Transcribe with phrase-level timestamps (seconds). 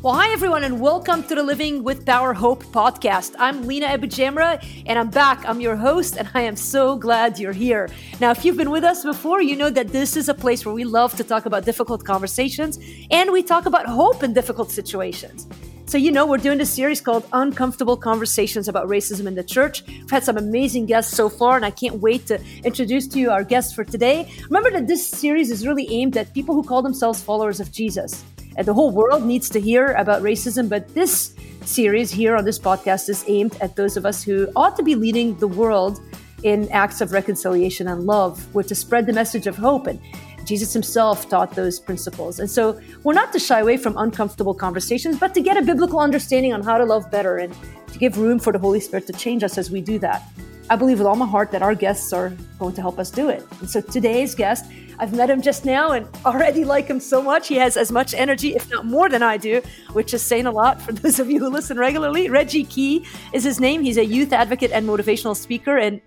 [0.00, 3.34] Well, hi everyone, and welcome to the Living with Power Hope podcast.
[3.36, 5.44] I'm Lina AbuJamra, and I'm back.
[5.44, 7.90] I'm your host, and I am so glad you're here.
[8.20, 10.72] Now, if you've been with us before, you know that this is a place where
[10.72, 12.78] we love to talk about difficult conversations,
[13.10, 15.48] and we talk about hope in difficult situations.
[15.86, 19.82] So, you know, we're doing this series called Uncomfortable Conversations about Racism in the Church.
[19.84, 23.32] We've had some amazing guests so far, and I can't wait to introduce to you
[23.32, 24.32] our guests for today.
[24.44, 28.22] Remember that this series is really aimed at people who call themselves followers of Jesus.
[28.58, 31.32] And the whole world needs to hear about racism, but this
[31.64, 34.96] series here on this podcast is aimed at those of us who ought to be
[34.96, 36.00] leading the world
[36.42, 39.86] in acts of reconciliation and love, where to spread the message of hope.
[39.86, 40.00] And
[40.48, 42.40] Jesus himself taught those principles.
[42.40, 46.00] And so we're not to shy away from uncomfortable conversations, but to get a biblical
[46.00, 47.54] understanding on how to love better and
[47.92, 50.22] to give room for the Holy Spirit to change us as we do that.
[50.70, 53.28] I believe with all my heart that our guests are going to help us do
[53.28, 53.46] it.
[53.60, 54.64] And so today's guest
[55.00, 57.46] I've met him just now and already like him so much.
[57.46, 60.50] He has as much energy, if not more than I do, which is saying a
[60.50, 62.28] lot for those of you who listen regularly.
[62.28, 63.82] Reggie Key is his name.
[63.82, 65.78] He's a youth advocate and motivational speaker.
[65.78, 66.00] And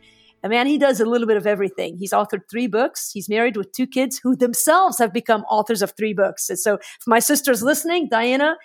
[0.49, 1.97] man, he does a little bit of everything.
[1.97, 3.11] He's authored three books.
[3.11, 6.49] He's married with two kids who themselves have become authors of three books.
[6.49, 8.55] And so, if my sister's listening, Diana,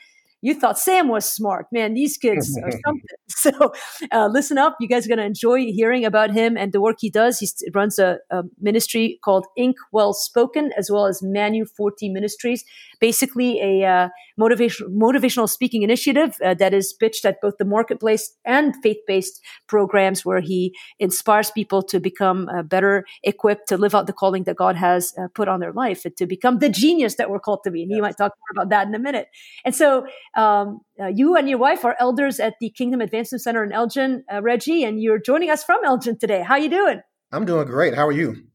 [0.42, 1.66] you thought Sam was smart.
[1.72, 3.02] Man, these kids are something.
[3.28, 3.72] So
[4.12, 4.77] uh, listen up.
[4.80, 7.38] You guys are going to enjoy hearing about him and the work he does.
[7.38, 12.64] He runs a, a, ministry called Ink Well Spoken, as well as Manu 40 Ministries,
[13.00, 18.34] basically a uh, motivation, motivational speaking initiative uh, that is pitched at both the marketplace
[18.44, 24.06] and faith-based programs where he inspires people to become uh, better equipped to live out
[24.06, 27.16] the calling that God has uh, put on their life and to become the genius
[27.16, 27.83] that we're called to be.
[27.83, 27.97] And yes.
[27.97, 29.28] he might talk more about that in a minute.
[29.64, 33.64] And so um, uh, you and your wife are elders at the Kingdom Advancement Center
[33.64, 36.42] in Elgin, uh, Reggie, and you're joining us from Elgin today.
[36.42, 37.00] How you doing?
[37.33, 37.94] I'm doing great.
[37.94, 38.47] How are you?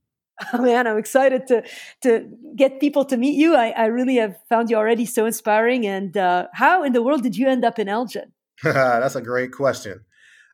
[0.53, 1.63] Oh, man, I'm excited to
[2.01, 3.55] to get people to meet you.
[3.55, 5.85] I, I really have found you already so inspiring.
[5.85, 8.31] And uh, how in the world did you end up in Elgin?
[8.63, 10.01] That's a great question.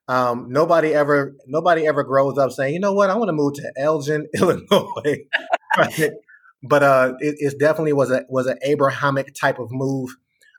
[0.07, 3.53] Um, nobody ever nobody ever grows up saying, you know what, I want to move
[3.55, 5.25] to Elgin, Illinois.
[6.63, 10.15] but uh, it, it, definitely was a was an Abrahamic type of move.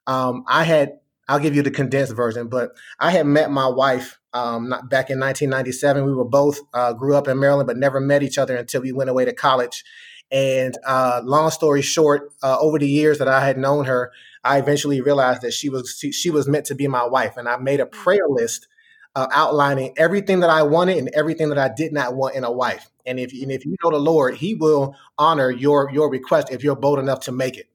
[0.07, 0.99] Um, I had
[1.29, 5.21] I'll give you the condensed version, but I had met my wife um, back in
[5.21, 6.05] 1997.
[6.05, 8.93] We were both uh, grew up in Maryland, but never met each other until we
[8.93, 9.85] went away to college.
[10.31, 14.13] And uh, long story short, uh, over the years that I had known her,
[14.45, 17.49] I eventually realized that she was she, she was meant to be my wife, and
[17.49, 18.69] I made a prayer list
[19.15, 22.53] uh, outlining everything that I wanted and everything that I did not want in a
[22.53, 22.91] wife.
[23.05, 26.63] And if and if you know the Lord, He will honor your your request if
[26.63, 27.69] you're bold enough to make it.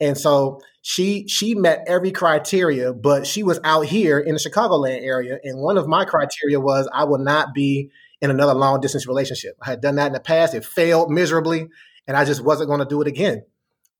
[0.00, 5.02] And so she she met every criteria, but she was out here in the Chicagoland
[5.02, 5.38] area.
[5.42, 9.56] And one of my criteria was I will not be in another long distance relationship.
[9.62, 10.54] I had done that in the past.
[10.54, 11.68] It failed miserably,
[12.06, 13.44] and I just wasn't going to do it again.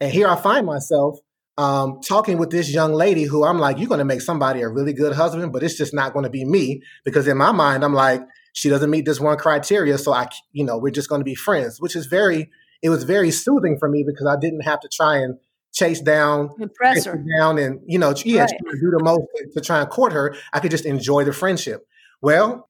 [0.01, 1.19] And here I find myself
[1.57, 4.69] um, talking with this young lady who I'm like, you're going to make somebody a
[4.69, 7.85] really good husband, but it's just not going to be me because in my mind,
[7.85, 8.23] I'm like,
[8.53, 9.99] she doesn't meet this one criteria.
[9.99, 12.49] So I, you know, we're just going to be friends, which is very,
[12.81, 15.37] it was very soothing for me because I didn't have to try and
[15.79, 18.51] chase down, impress her down, and you know, yeah, right.
[18.51, 19.23] do the most
[19.55, 20.35] to try and court her.
[20.53, 21.87] I could just enjoy the friendship.
[22.21, 22.69] Well,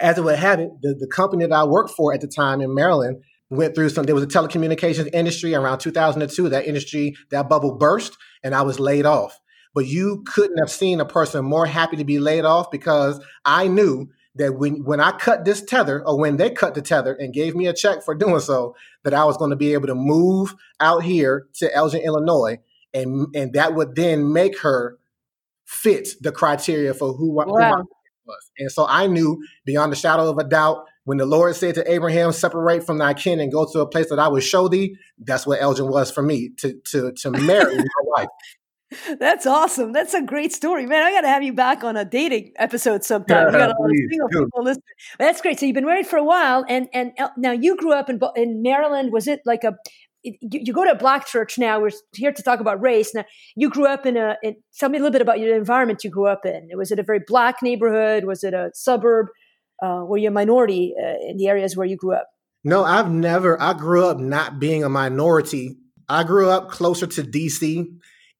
[0.00, 2.60] as it would have it, the, the company that I worked for at the time
[2.60, 4.04] in Maryland went through some.
[4.04, 6.48] There was a telecommunications industry around 2002.
[6.48, 9.38] That industry, that bubble burst, and I was laid off.
[9.72, 13.68] But you couldn't have seen a person more happy to be laid off because I
[13.68, 17.34] knew that when when I cut this tether, or when they cut the tether and
[17.34, 19.94] gave me a check for doing so, that I was going to be able to
[19.94, 22.58] move out here to Elgin, Illinois,
[22.94, 24.98] and and that would then make her
[25.64, 27.44] fit the criteria for who, wow.
[27.44, 27.82] who I
[28.26, 28.50] was.
[28.58, 31.92] And so I knew beyond the shadow of a doubt when the Lord said to
[31.92, 34.96] Abraham, "Separate from thy kin and go to a place that I will show thee,"
[35.18, 38.28] that's what Elgin was for me to to to marry my wife.
[39.20, 39.92] That's awesome.
[39.92, 41.02] That's a great story, man.
[41.02, 43.46] I got to have you back on a dating episode sometime.
[43.46, 44.82] we got a lot of single people listening.
[45.18, 45.60] That's great.
[45.60, 48.62] So you've been married for a while, and and now you grew up in in
[48.62, 49.12] Maryland.
[49.12, 49.76] Was it like a
[50.22, 51.80] you, you, go to a black church now.
[51.80, 53.14] We're here to talk about race.
[53.14, 53.24] Now,
[53.56, 54.36] you grew up in a.
[54.42, 56.68] In, tell me a little bit about your environment you grew up in.
[56.74, 58.24] Was it a very black neighborhood?
[58.24, 59.28] Was it a suburb?
[59.82, 62.26] Uh, were you a minority uh, in the areas where you grew up?
[62.64, 63.60] No, I've never.
[63.60, 65.78] I grew up not being a minority.
[66.08, 67.86] I grew up closer to DC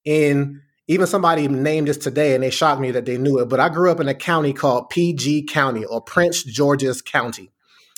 [0.05, 3.61] in even somebody named this today and they shocked me that they knew it, but
[3.61, 7.52] I grew up in a county called PG County or Prince George's County.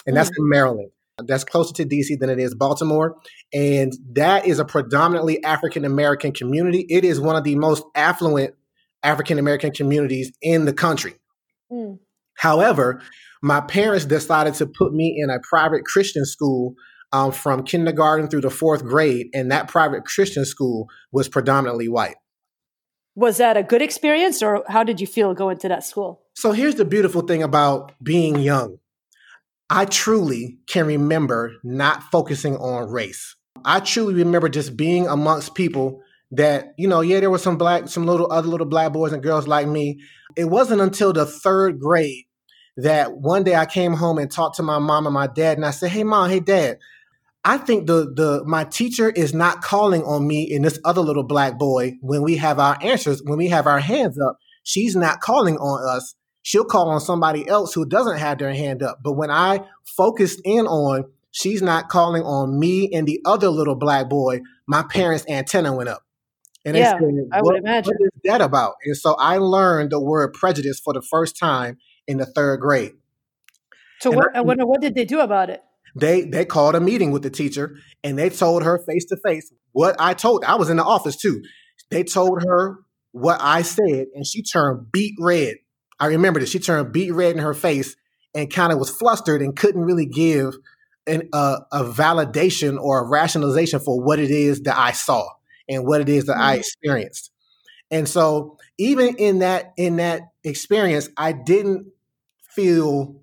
[0.07, 0.43] And that's mm-hmm.
[0.43, 0.91] in Maryland.
[1.27, 3.17] That's closer to DC than it is Baltimore.
[3.53, 6.87] And that is a predominantly African American community.
[6.89, 8.55] It is one of the most affluent
[9.03, 11.15] African American communities in the country.
[11.71, 11.99] Mm.
[12.35, 13.03] However,
[13.43, 16.75] my parents decided to put me in a private Christian school
[17.13, 22.17] um, from kindergarten through the fourth grade, and that private Christian school was predominantly white.
[23.15, 26.23] Was that a good experience or how did you feel going to that school?
[26.35, 28.79] So here's the beautiful thing about being young.
[29.69, 33.37] I truly can remember not focusing on race.
[33.65, 37.89] I truly remember just being amongst people that, you know, yeah, there were some black,
[37.89, 40.01] some little other little black boys and girls like me.
[40.37, 42.25] It wasn't until the third grade
[42.79, 45.67] that one day I came home and talked to my mom and my dad, and
[45.67, 46.79] I said, "Hey, mom, hey, dad,
[47.45, 51.25] I think the the my teacher is not calling on me and this other little
[51.25, 54.39] black boy when we have our answers, when we have our hands up.
[54.63, 56.15] She's not calling on us.
[56.43, 59.01] She'll call on somebody else who doesn't have their hand up.
[59.03, 63.75] But when I focused in on she's not calling on me and the other little
[63.75, 66.03] black boy, my parents' antenna went up.
[66.65, 67.95] And yeah, said, I would imagine.
[67.99, 68.75] What is that about?
[68.85, 72.93] And so I learned the word prejudice for the first time in the third grade.
[74.01, 75.63] So what, I, wonder what did they do about it?
[75.95, 79.53] They they called a meeting with the teacher and they told her face to face
[79.73, 80.45] what I told.
[80.45, 81.43] I was in the office too.
[81.91, 82.79] They told her
[83.13, 85.57] what I said and she turned beet red.
[86.01, 86.51] I remember this.
[86.51, 87.95] She turned beet red in her face
[88.35, 90.55] and kind of was flustered and couldn't really give
[91.07, 95.29] an, uh, a validation or a rationalization for what it is that I saw
[95.69, 96.43] and what it is that mm-hmm.
[96.43, 97.31] I experienced.
[97.91, 101.87] And so even in that in that experience, I didn't
[102.55, 103.21] feel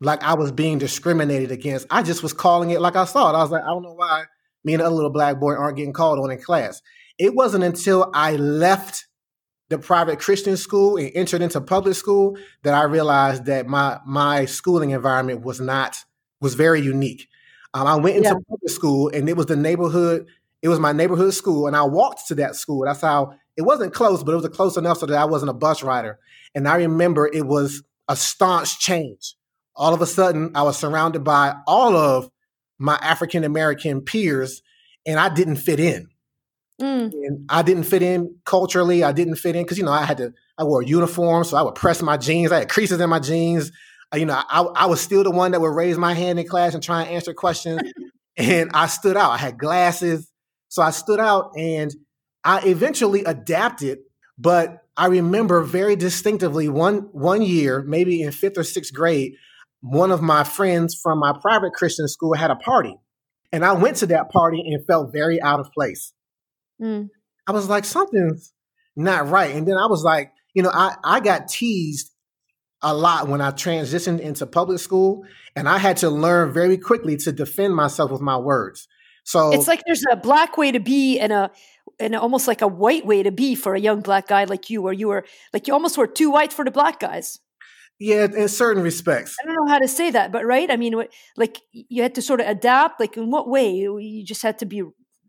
[0.00, 1.86] like I was being discriminated against.
[1.90, 3.36] I just was calling it like I saw it.
[3.36, 4.24] I was like, I don't know why
[4.66, 6.82] me and the other little black boy aren't getting called on in class.
[7.18, 9.06] It wasn't until I left
[9.68, 14.44] the private Christian school and entered into public school that I realized that my my
[14.44, 15.96] schooling environment was not
[16.40, 17.28] was very unique.
[17.72, 18.34] Um, I went into yeah.
[18.48, 20.26] public school and it was the neighborhood.
[20.62, 22.84] It was my neighborhood school, and I walked to that school.
[22.84, 25.54] That's how it wasn't close, but it was close enough so that I wasn't a
[25.54, 26.18] bus rider.
[26.54, 29.35] And I remember it was a staunch change
[29.76, 32.30] all of a sudden I was surrounded by all of
[32.78, 34.62] my African American peers
[35.06, 36.08] and I didn't fit in.
[36.80, 37.12] Mm.
[37.12, 39.02] And I didn't fit in culturally.
[39.02, 41.56] I didn't fit in because, you know, I had to, I wore a uniform, so
[41.56, 42.52] I would press my jeans.
[42.52, 43.72] I had creases in my jeans.
[44.12, 46.46] I, you know, I, I was still the one that would raise my hand in
[46.46, 47.80] class and try and answer questions.
[48.36, 49.30] and I stood out.
[49.30, 50.30] I had glasses.
[50.68, 51.94] So I stood out and
[52.44, 54.00] I eventually adapted.
[54.38, 59.34] But I remember very distinctively one one year, maybe in fifth or sixth grade,
[59.80, 62.94] one of my friends from my private Christian school had a party.
[63.52, 66.12] And I went to that party and felt very out of place.
[66.80, 67.08] Mm.
[67.46, 68.52] I was like, something's
[68.96, 69.54] not right.
[69.54, 72.10] And then I was like, you know, I, I got teased
[72.82, 75.24] a lot when I transitioned into public school,
[75.54, 78.86] and I had to learn very quickly to defend myself with my words.
[79.24, 81.50] So it's like there's a black way to be and a
[81.98, 84.82] and almost like a white way to be for a young black guy like you,
[84.82, 87.40] where you were like you almost were too white for the black guys.
[87.98, 89.36] Yeah, in certain respects.
[89.42, 90.70] I don't know how to say that, but right?
[90.70, 90.94] I mean,
[91.36, 93.00] like you had to sort of adapt.
[93.00, 93.70] Like in what way?
[93.70, 94.82] You just had to be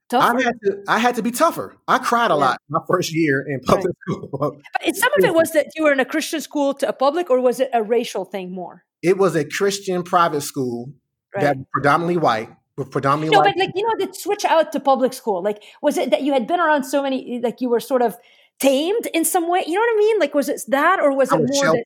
[0.09, 0.37] tougher.
[0.37, 0.83] I had to.
[0.87, 1.77] I had to be tougher.
[1.87, 2.39] I cried a yeah.
[2.39, 4.17] lot my first year in public right.
[4.17, 4.59] school.
[4.83, 7.29] But some of it was that you were in a Christian school to a public,
[7.29, 8.83] or was it a racial thing more?
[9.01, 10.91] It was a Christian private school
[11.35, 11.43] right.
[11.43, 12.49] that predominantly white.
[12.75, 13.55] With predominantly no, white.
[13.55, 15.41] but like you know, the switch out to public school.
[15.41, 17.39] Like, was it that you had been around so many?
[17.41, 18.15] Like, you were sort of
[18.59, 19.63] tamed in some way.
[19.65, 20.19] You know what I mean?
[20.19, 21.73] Like, was it that, or was it was more?
[21.73, 21.85] That,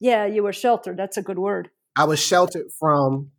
[0.00, 0.96] yeah, you were sheltered.
[0.96, 1.70] That's a good word.
[1.94, 3.30] I was sheltered from,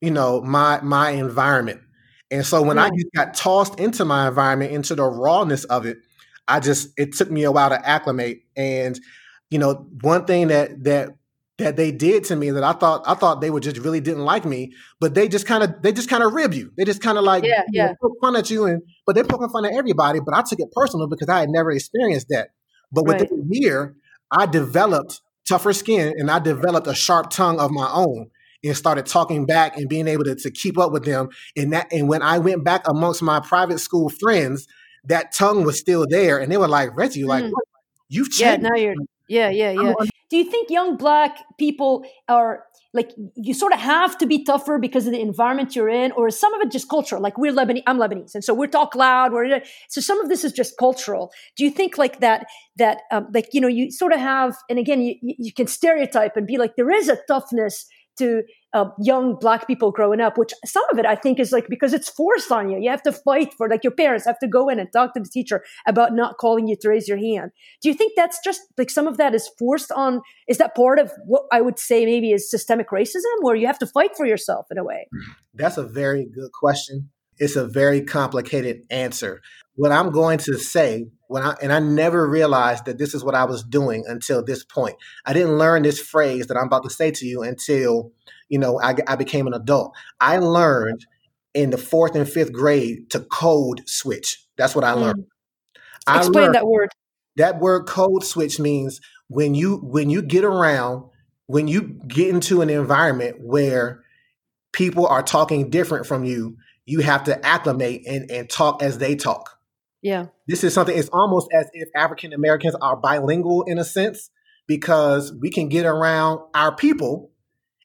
[0.00, 1.80] you know, my my environment.
[2.30, 2.84] And so when yeah.
[2.84, 5.98] I just got tossed into my environment, into the rawness of it,
[6.48, 8.42] I just it took me a while to acclimate.
[8.56, 8.98] And
[9.50, 11.10] you know, one thing that that
[11.58, 14.24] that they did to me that I thought I thought they would just really didn't
[14.24, 16.72] like me, but they just kind of they just kind of rib you.
[16.76, 17.94] They just kind of like yeah, yeah.
[18.02, 20.18] Know, fun at you, and but they're poking fun at everybody.
[20.20, 22.48] But I took it personal because I had never experienced that.
[22.90, 23.40] But within right.
[23.40, 23.96] a year,
[24.30, 28.30] I developed tougher skin and I developed a sharp tongue of my own
[28.64, 31.28] and started talking back and being able to, to keep up with them.
[31.56, 34.66] And that and when I went back amongst my private school friends,
[35.04, 36.38] that tongue was still there.
[36.38, 37.52] And they were like, Reggie, like, mm.
[38.08, 38.62] you've changed.
[38.62, 38.94] Yeah, now you're
[39.28, 39.94] yeah, yeah, yeah.
[40.28, 44.78] Do you think young black people are like you sort of have to be tougher
[44.78, 47.22] because of the environment you're in, or some of it just cultural?
[47.22, 49.32] Like we're Lebanese, I'm Lebanese, and so we talk loud.
[49.32, 51.32] We're so some of this is just cultural.
[51.56, 52.46] Do you think like that?
[52.76, 56.36] That um, like you know you sort of have, and again you you can stereotype
[56.36, 57.86] and be like there is a toughness
[58.18, 58.42] to
[58.72, 61.92] uh, young black people growing up, which some of it I think is like because
[61.92, 62.78] it's forced on you.
[62.78, 65.20] You have to fight for like your parents have to go in and talk to
[65.20, 67.50] the teacher about not calling you to raise your hand.
[67.82, 70.22] Do you think that's just like some of that is forced on?
[70.48, 73.78] Is that part of what I would say maybe is systemic racism, where you have
[73.80, 75.08] to fight for yourself in a way?
[75.54, 77.10] That's a very good question.
[77.38, 79.40] It's a very complicated answer.
[79.74, 83.34] What I'm going to say when I and I never realized that this is what
[83.34, 84.96] I was doing until this point.
[85.24, 88.12] I didn't learn this phrase that I'm about to say to you until
[88.50, 89.94] you know I, I became an adult.
[90.20, 91.06] I learned
[91.54, 94.46] in the fourth and fifth grade to code switch.
[94.58, 95.24] That's what I learned.
[95.24, 95.78] Mm.
[96.06, 96.90] I Explain learned, that word.
[97.36, 101.08] that word code switch means when you when you get around
[101.46, 104.02] when you get into an environment where
[104.72, 109.14] people are talking different from you you have to acclimate and, and talk as they
[109.14, 109.58] talk
[110.02, 110.26] yeah.
[110.48, 114.30] This is something it's almost as if african americans are bilingual in a sense
[114.66, 117.30] because we can get around our people.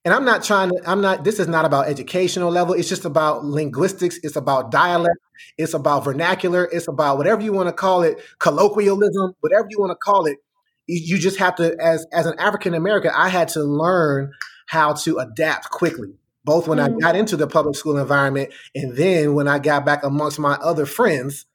[0.04, 3.04] And i'm not trying to i'm not this is not about educational level it's just
[3.04, 5.18] about linguistics it's about dialect
[5.58, 9.92] it's about vernacular it's about whatever you want to call it colloquialism whatever you want
[9.92, 10.38] to call it.
[10.88, 14.32] You just have to as as an african american i had to learn
[14.68, 16.14] how to adapt quickly
[16.46, 16.86] both when mm.
[16.86, 20.54] i got into the public school environment and then when i got back amongst my
[20.54, 21.46] other friends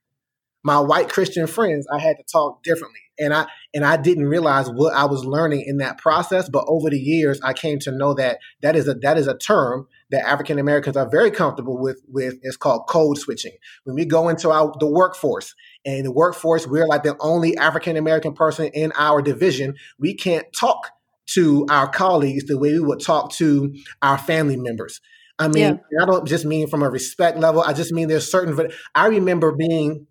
[0.63, 4.69] my white christian friends i had to talk differently and I and I didn't realize
[4.69, 6.49] what I was learning in that process.
[6.49, 9.37] But over the years, I came to know that that is a that is a
[9.37, 12.03] term that African Americans are very comfortable with.
[12.09, 13.53] With it's called code switching.
[13.85, 15.55] When we go into our the workforce,
[15.85, 19.77] and the workforce, we're like the only African American person in our division.
[19.99, 20.91] We can't talk
[21.35, 25.01] to our colleagues the way we would talk to our family members.
[25.39, 26.03] I mean, yeah.
[26.03, 27.63] I don't just mean from a respect level.
[27.63, 28.71] I just mean there's certain.
[28.95, 30.07] I remember being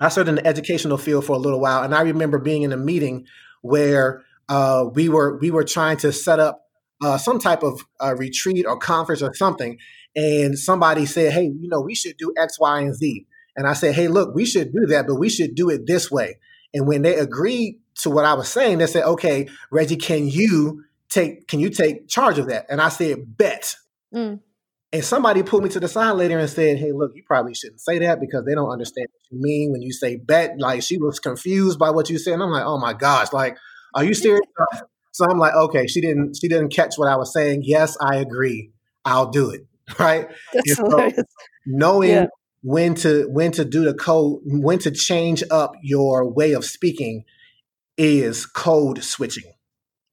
[0.00, 2.72] I served in the educational field for a little while, and I remember being in
[2.72, 3.26] a meeting
[3.62, 6.62] where uh, we were we were trying to set up
[7.02, 9.78] uh, some type of uh, retreat or conference or something,
[10.16, 13.72] and somebody said, "Hey, you know, we should do X, Y, and Z." And I
[13.72, 16.38] said, "Hey, look, we should do that, but we should do it this way."
[16.72, 20.84] And when they agreed to what I was saying, they said, "Okay, Reggie, can you
[21.08, 23.76] take can you take charge of that?" And I said, "Bet."
[24.12, 24.40] Mm.
[24.94, 27.80] And somebody pulled me to the side later and said, Hey, look, you probably shouldn't
[27.80, 30.54] say that because they don't understand what you mean when you say bet.
[30.60, 32.34] Like she was confused by what you said.
[32.34, 33.56] And I'm like, oh my gosh, like,
[33.96, 34.46] are you serious?
[35.10, 37.62] so I'm like, okay, she didn't she didn't catch what I was saying.
[37.64, 38.70] Yes, I agree.
[39.04, 39.66] I'll do it.
[39.98, 40.28] Right.
[40.54, 41.10] That's So
[41.66, 42.26] knowing yeah.
[42.62, 47.24] when to when to do the code, when to change up your way of speaking
[47.98, 49.53] is code switching.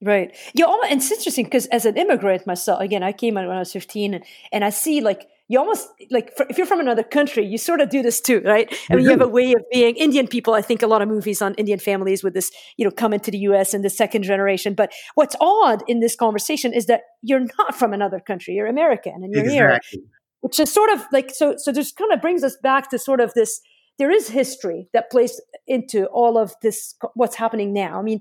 [0.02, 0.36] Right.
[0.52, 3.60] Yeah, and it's interesting because as an immigrant myself, again, I came out when I
[3.60, 7.44] was 15 and, and I see like, you almost like if you're from another country,
[7.44, 8.72] you sort of do this too, right?
[8.90, 10.54] I mean, you have a way of being Indian people.
[10.54, 13.30] I think a lot of movies on Indian families with this, you know, coming to
[13.30, 14.74] the US in the second generation.
[14.74, 18.54] But what's odd in this conversation is that you're not from another country.
[18.54, 19.98] You're American and you're exactly.
[19.98, 20.02] here,
[20.40, 23.20] which is sort of like, so, so this kind of brings us back to sort
[23.20, 23.60] of this,
[23.98, 27.98] there is history that plays into all of this, what's happening now.
[27.98, 28.20] I mean,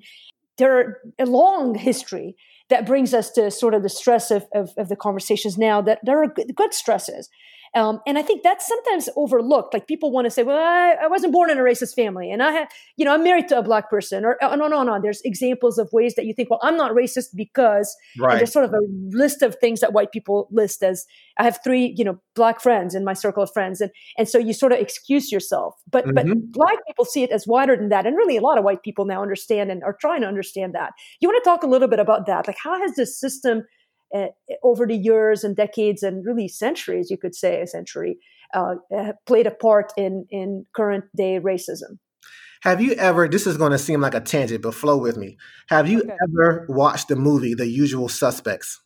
[0.61, 2.35] there are a long history
[2.69, 5.99] that brings us to sort of the stress of, of, of the conversations now that
[6.03, 7.29] there are good, good stresses
[7.73, 9.73] um, and I think that's sometimes overlooked.
[9.73, 12.43] Like people want to say, well, I, I, wasn't born in a racist family and
[12.43, 14.99] I have, you know, I'm married to a black person or oh, no, no, no.
[15.01, 18.37] There's examples of ways that you think, well, I'm not racist because right.
[18.37, 21.05] there's sort of a list of things that white people list as
[21.37, 23.79] I have three, you know, black friends in my circle of friends.
[23.79, 26.13] And, and so you sort of excuse yourself, but, mm-hmm.
[26.13, 28.05] but black people see it as wider than that.
[28.05, 30.91] And really a lot of white people now understand and are trying to understand that.
[31.21, 32.47] You want to talk a little bit about that?
[32.47, 33.63] Like how has this system
[34.13, 34.27] uh,
[34.63, 38.17] over the years and decades and really centuries, you could say a century,
[38.53, 38.75] uh,
[39.25, 41.99] played a part in in current day racism.
[42.61, 43.27] Have you ever?
[43.27, 45.37] This is going to seem like a tangent, but flow with me.
[45.69, 46.15] Have you okay.
[46.29, 48.79] ever watched the movie The Usual Suspects?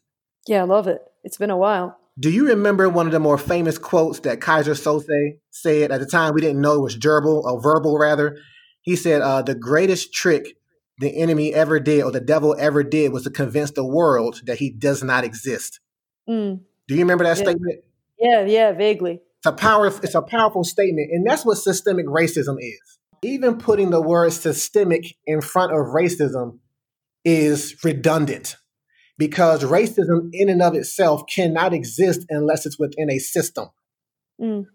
[0.47, 1.01] Yeah, I love it.
[1.23, 1.97] It's been a while.
[2.17, 6.05] Do you remember one of the more famous quotes that Keyser Söze said at the
[6.05, 6.33] time?
[6.33, 8.37] We didn't know it was verbal or verbal rather.
[8.81, 10.55] He said, uh, "The greatest trick
[10.99, 14.59] the enemy ever did or the devil ever did was to convince the world that
[14.59, 15.79] he does not exist.
[16.29, 16.61] Mm.
[16.87, 17.43] Do you remember that yeah.
[17.43, 17.79] statement?
[18.19, 19.21] Yeah, yeah, vaguely.
[19.39, 22.99] It's a power it's a powerful statement and that's what systemic racism is.
[23.21, 26.59] Even putting the word systemic in front of racism
[27.23, 28.55] is redundant
[29.17, 33.69] because racism in and of itself cannot exist unless it's within a system.
[34.41, 34.65] Mm.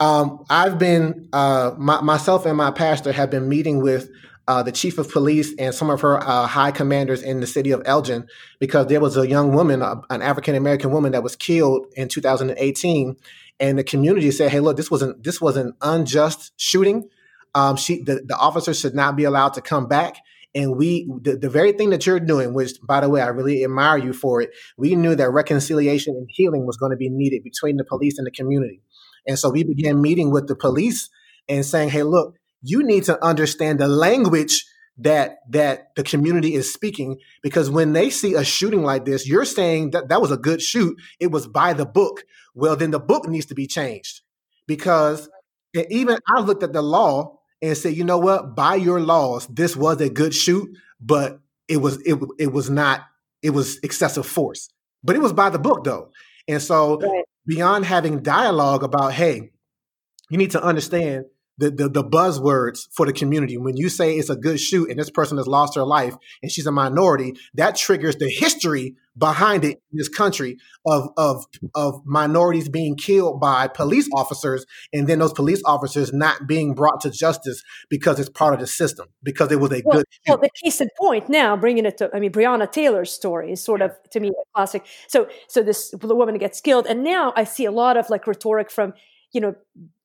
[0.00, 4.08] Um, I've been uh, my, myself and my pastor have been meeting with
[4.50, 7.70] uh, the chief of police and some of her uh, high commanders in the city
[7.70, 8.26] of Elgin
[8.58, 12.08] because there was a young woman, uh, an African American woman, that was killed in
[12.08, 13.14] 2018,
[13.60, 17.08] and the community said, "Hey, look, this wasn't this was an unjust shooting.
[17.54, 20.16] Um, she the, the officer should not be allowed to come back."
[20.52, 23.62] And we, the, the very thing that you're doing, which by the way, I really
[23.62, 24.50] admire you for it.
[24.76, 28.26] We knew that reconciliation and healing was going to be needed between the police and
[28.26, 28.82] the community.
[29.28, 31.08] And so we began meeting with the police
[31.48, 34.64] and saying, hey, look, you need to understand the language
[34.98, 39.46] that that the community is speaking because when they see a shooting like this you're
[39.46, 40.96] saying that that was a good shoot.
[41.18, 42.24] It was by the book.
[42.54, 44.20] Well then the book needs to be changed.
[44.66, 45.28] Because
[45.74, 48.54] even i looked at the law and said you know what?
[48.54, 50.68] By your laws this was a good shoot
[51.00, 53.02] but it was it, it was not
[53.42, 54.68] it was excessive force.
[55.02, 56.10] But it was by the book though.
[56.46, 57.24] And so right.
[57.46, 59.50] beyond having dialogue about hey
[60.28, 61.24] you need to understand
[61.60, 63.58] the, the, the buzzwords for the community.
[63.58, 66.50] When you say it's a good shoot and this person has lost her life and
[66.50, 72.00] she's a minority, that triggers the history behind it in this country of of of
[72.06, 77.10] minorities being killed by police officers and then those police officers not being brought to
[77.10, 80.48] justice because it's part of the system because it was a well, good well the
[80.64, 83.90] case in point now bringing it to i mean breonna taylor's story is sort of
[84.10, 87.64] to me a classic so so this the woman gets killed and now i see
[87.64, 88.94] a lot of like rhetoric from
[89.32, 89.56] you know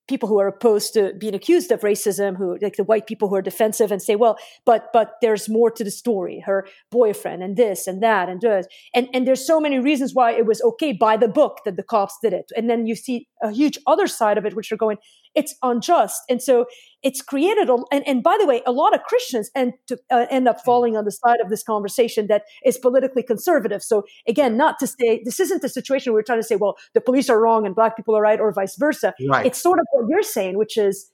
[0.08, 3.36] people who are opposed to being accused of racism who like the white people who
[3.36, 7.58] are defensive and say well but but there's more to the story her boyfriend and
[7.58, 8.68] this and that and this.
[8.94, 11.84] And and there's so many reasons why it was okay by the book that the
[11.84, 12.52] cops did it.
[12.56, 14.98] And then you see a huge other side of it which are going
[15.36, 16.22] it's unjust.
[16.30, 16.66] And so
[17.04, 20.26] it's created, a, and, and by the way, a lot of Christians end, to, uh,
[20.32, 23.84] end up falling on the side of this conversation that is politically conservative.
[23.84, 26.78] So again, not to say, this isn't a situation where we're trying to say, well,
[26.94, 29.14] the police are wrong and black people are right or vice versa.
[29.30, 29.46] Right.
[29.46, 31.12] It's sort of what you're saying, which is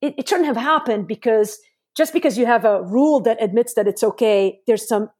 [0.00, 1.58] it, it shouldn't have happened because
[1.96, 5.10] just because you have a rule that admits that it's okay, there's some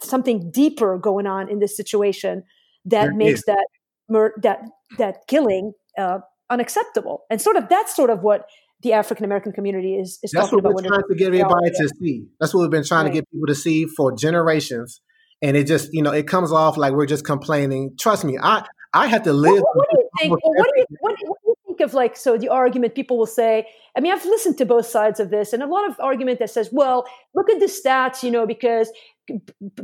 [0.00, 2.44] something deeper going on in this situation
[2.84, 3.44] that there makes is.
[3.46, 3.66] that
[4.08, 4.60] mur- that
[4.98, 6.18] that killing uh,
[6.50, 7.24] unacceptable.
[7.30, 8.46] And sort of that's sort of what
[8.82, 11.88] the African American community is, is that's talking what we're trying to get everybody to
[12.00, 12.26] see.
[12.38, 13.10] That's what we've been trying right.
[13.10, 15.00] to get people to see for generations.
[15.42, 17.96] And it just, you know, it comes off like we're just complaining.
[17.98, 19.62] Trust me, I I had to live.
[19.62, 20.30] What, what do you think?
[20.30, 21.45] What, do you, what, what you
[21.76, 23.66] think of like so the argument people will say?
[23.96, 26.50] I mean, I've listened to both sides of this, and a lot of argument that
[26.50, 28.90] says, well, look at the stats, you know, because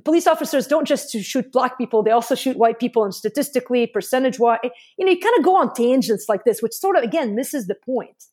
[0.05, 4.39] police officers don't just shoot black people; they also shoot white people, and statistically, percentage
[4.39, 4.59] wise,
[4.99, 7.67] you know, you kind of go on tangents like this, which sort of again misses
[7.67, 8.25] the point.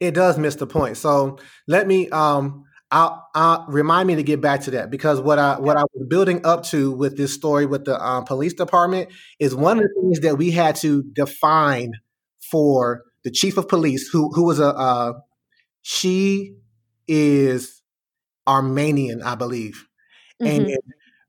[0.00, 0.96] It does miss the point.
[0.96, 5.38] So let me um, I'll, I'll, remind me to get back to that because what
[5.38, 9.10] I what I was building up to with this story with the um, police department
[9.38, 11.92] is one of the things that we had to define
[12.50, 15.12] for the chief of police, who who was a uh,
[15.82, 16.54] she
[17.06, 17.82] is
[18.46, 19.86] Armenian, I believe,
[20.42, 20.66] mm-hmm.
[20.66, 20.76] and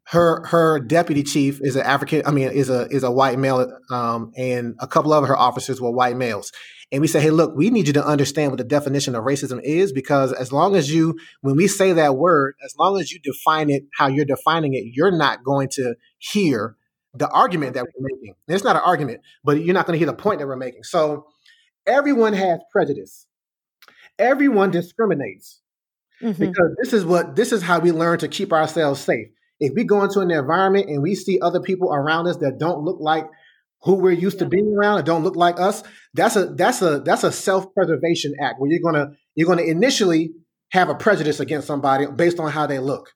[0.07, 2.23] her her deputy chief is an African.
[2.25, 5.79] I mean, is a is a white male, um, and a couple of her officers
[5.79, 6.51] were white males.
[6.91, 9.61] And we say, hey, look, we need you to understand what the definition of racism
[9.63, 13.19] is, because as long as you, when we say that word, as long as you
[13.19, 16.75] define it how you're defining it, you're not going to hear
[17.13, 18.35] the argument that we're making.
[18.47, 20.55] And it's not an argument, but you're not going to hear the point that we're
[20.55, 20.83] making.
[20.83, 21.25] So
[21.85, 23.25] everyone has prejudice.
[24.17, 25.61] Everyone discriminates.
[26.21, 26.47] Mm-hmm.
[26.47, 29.27] Because this is what this is how we learn to keep ourselves safe.
[29.59, 32.83] If we go into an environment and we see other people around us that don't
[32.83, 33.25] look like
[33.83, 34.43] who we're used yeah.
[34.43, 35.81] to being around and don't look like us,
[36.13, 40.31] that's a that's a that's a self-preservation act where you're gonna you're gonna initially
[40.71, 43.13] have a prejudice against somebody based on how they look.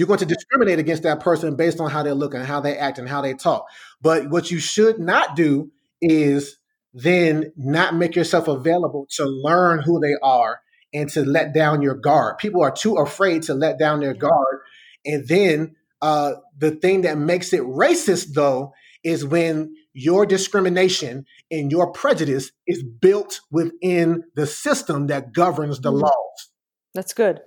[0.00, 2.74] You're going to discriminate against that person based on how they look and how they
[2.74, 3.66] act and how they talk.
[4.00, 6.56] But what you should not do is
[6.94, 10.62] then not make yourself available to learn who they are
[10.94, 12.38] and to let down your guard.
[12.38, 14.60] People are too afraid to let down their guard.
[15.04, 18.72] And then uh, the thing that makes it racist, though,
[19.04, 25.92] is when your discrimination and your prejudice is built within the system that governs the
[25.92, 26.04] mm-hmm.
[26.04, 26.50] laws.
[26.94, 27.42] That's good.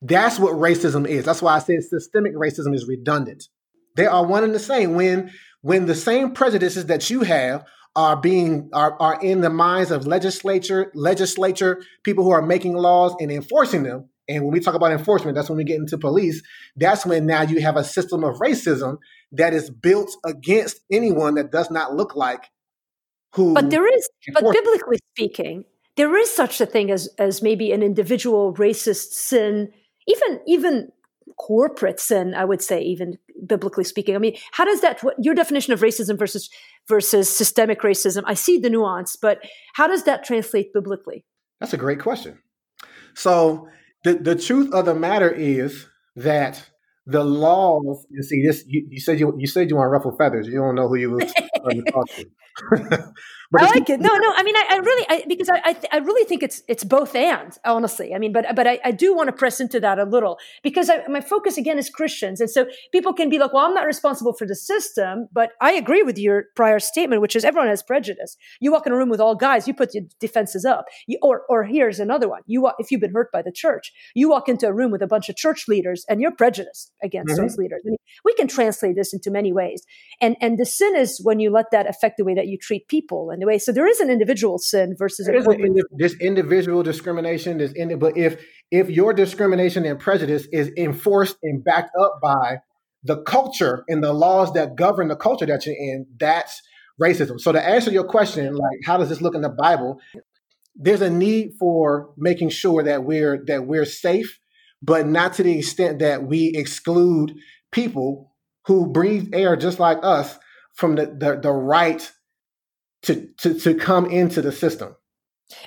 [0.00, 1.24] That's what racism is.
[1.24, 3.44] That's why I said systemic racism is redundant.
[3.96, 4.94] They are one and the same.
[4.94, 5.30] When
[5.62, 7.64] when the same prejudices that you have
[7.96, 13.14] are being are, are in the minds of legislature, legislature, people who are making laws
[13.18, 14.08] and enforcing them.
[14.28, 16.42] And when we talk about enforcement, that's when we get into police.
[16.76, 18.98] That's when now you have a system of racism
[19.32, 22.44] that is built against anyone that does not look like
[23.34, 23.54] who.
[23.54, 25.64] But there is, but biblically speaking,
[25.96, 29.72] there is such a thing as as maybe an individual racist sin,
[30.08, 30.88] even even
[31.38, 32.34] corporate sin.
[32.34, 34.16] I would say, even biblically speaking.
[34.16, 35.02] I mean, how does that?
[35.02, 36.50] What, your definition of racism versus
[36.88, 38.22] versus systemic racism?
[38.26, 39.38] I see the nuance, but
[39.74, 41.24] how does that translate biblically?
[41.60, 42.38] That's a great question.
[43.14, 43.68] So
[44.04, 46.68] the the truth of the matter is that
[47.06, 48.06] the laws.
[48.10, 50.46] You see, this you, you said you you said you want to ruffle feathers.
[50.46, 51.32] You don't know who you was
[51.64, 53.12] uh, talking to.
[53.50, 53.98] But I like it.
[53.98, 54.32] No, no.
[54.36, 56.84] I mean, I, I really, I, because I, I, th- I, really think it's it's
[56.84, 58.14] both and honestly.
[58.14, 60.90] I mean, but but I, I do want to press into that a little because
[61.08, 64.34] my focus again is Christians, and so people can be like, well, I'm not responsible
[64.34, 68.36] for the system, but I agree with your prior statement, which is everyone has prejudice.
[68.60, 71.44] You walk in a room with all guys, you put your defenses up, you, or
[71.48, 72.42] or here's another one.
[72.44, 75.06] You if you've been hurt by the church, you walk into a room with a
[75.06, 77.42] bunch of church leaders, and you're prejudiced against mm-hmm.
[77.44, 77.80] those leaders.
[77.86, 79.86] I mean, we can translate this into many ways,
[80.20, 82.88] and and the sin is when you let that affect the way that you treat
[82.88, 83.58] people way.
[83.58, 87.58] So there is an individual sin versus there a indi- this individual discrimination.
[87.58, 92.58] This indi- but if if your discrimination and prejudice is enforced and backed up by
[93.04, 96.60] the culture and the laws that govern the culture that you're in, that's
[97.00, 97.40] racism.
[97.40, 100.00] So to answer your question, like how does this look in the Bible?
[100.78, 104.38] there's a need for making sure that we're that we're safe,
[104.80, 107.34] but not to the extent that we exclude
[107.72, 108.32] people
[108.66, 110.38] who breathe air just like us
[110.74, 112.10] from the the, the right
[113.02, 114.96] to, to to come into the system.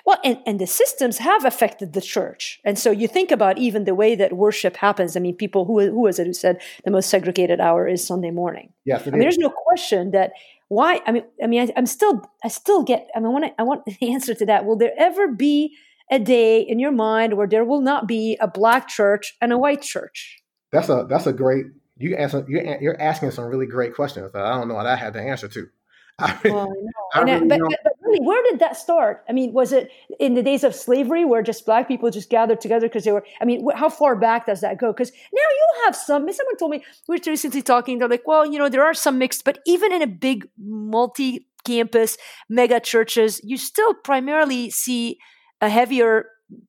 [0.06, 2.60] Well, and, and the systems have affected the church.
[2.64, 5.18] And so you think about even the way that worship happens.
[5.18, 8.32] I mean, people, who, who was it who said the most segregated hour is Sunday
[8.32, 8.74] morning?
[8.86, 10.34] Yes, I mean, there's no question that
[10.68, 13.54] why, I mean, I mean, I, am still, I still get, I mean, I want,
[13.60, 14.66] I want the answer to that.
[14.66, 15.76] Will there ever be
[16.12, 19.58] a day in your mind where there will not be a black church and a
[19.58, 20.44] white church?
[20.72, 21.66] That's a, that's a great,
[21.98, 24.96] you answer, you're, you're asking some really great questions that I don't know what I
[24.96, 25.68] have the answer to.
[26.20, 26.74] I oh, well,
[27.14, 27.34] I know.
[27.34, 29.24] I really but, but, but, really, where did that start?
[29.28, 32.62] I mean, was it in the days of slavery where just black people just gathered
[32.62, 33.26] together because they were?
[33.42, 34.92] I mean, how far back does that go?
[34.92, 36.32] Because now you have some.
[36.32, 37.98] Someone told me we were recently talking.
[37.98, 42.18] They're like, well, you know, there are some mixed, but even in a big multi-campus
[42.50, 45.18] mega churches, you still primarily see
[45.60, 46.26] a heavier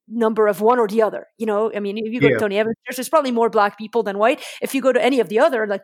[0.09, 1.27] number of one or the other.
[1.39, 2.35] You know, I mean, if you go yeah.
[2.35, 4.43] to Tony Evans Church, there's probably more black people than white.
[4.61, 5.83] If you go to any of the other, like,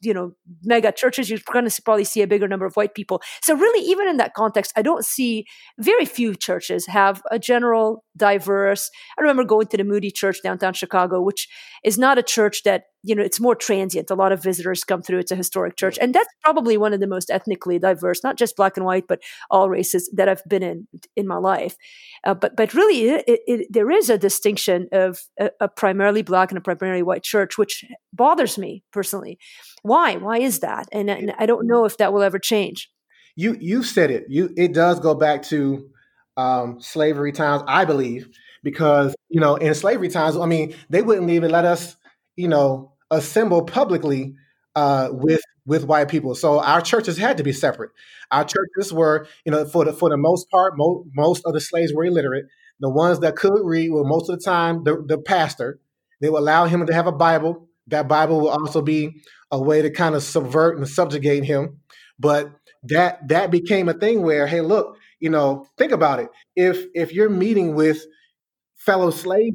[0.00, 0.32] you know,
[0.64, 3.22] mega churches, you're going to probably see a bigger number of white people.
[3.42, 5.46] So, really, even in that context, I don't see
[5.78, 8.90] very few churches have a general diverse.
[9.18, 11.48] I remember going to the Moody Church downtown Chicago, which
[11.84, 14.10] is not a church that you know it's more transient.
[14.10, 15.20] A lot of visitors come through.
[15.20, 15.98] It's a historic church.
[15.98, 19.20] And that's probably one of the most ethnically diverse not just black and white but
[19.50, 21.76] all races that i've been in in my life.
[22.24, 26.50] Uh, but but really it, it, there is a distinction of a, a, primarily black
[26.50, 29.38] and a primarily white church which bothers me personally.
[29.82, 30.16] Why?
[30.16, 30.86] Why is that?
[30.92, 32.90] And, and i don't know if that will ever change.
[33.36, 34.26] You you said it.
[34.28, 35.88] You it does go back to
[36.36, 38.28] um, slavery times i believe
[38.62, 41.96] because you know in slavery times i mean they wouldn't even let us
[42.38, 44.34] you know, assemble publicly
[44.74, 46.34] uh, with with white people.
[46.34, 47.90] So our churches had to be separate.
[48.30, 51.60] Our churches were, you know, for the for the most part, mo- most of the
[51.60, 52.46] slaves were illiterate.
[52.80, 55.80] The ones that could read were most of the time the, the pastor.
[56.20, 57.68] They would allow him to have a Bible.
[57.88, 61.80] That Bible will also be a way to kind of subvert and subjugate him.
[62.18, 62.50] But
[62.84, 66.28] that that became a thing where, hey, look, you know, think about it.
[66.54, 68.04] If if you're meeting with
[68.76, 69.54] fellow slave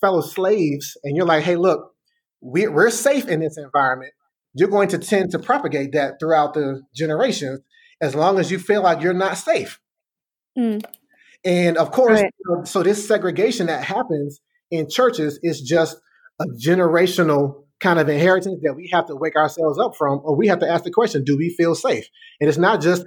[0.00, 1.94] fellow slaves and you're like, hey, look,
[2.40, 4.12] we're, we're safe in this environment,
[4.54, 7.60] you're going to tend to propagate that throughout the generations
[8.00, 9.80] as long as you feel like you're not safe.
[10.58, 10.84] Mm.
[11.44, 12.34] And of course, right.
[12.38, 15.96] you know, so this segregation that happens in churches is just
[16.40, 20.48] a generational kind of inheritance that we have to wake ourselves up from, or we
[20.48, 22.08] have to ask the question, do we feel safe?
[22.40, 23.04] And it's not just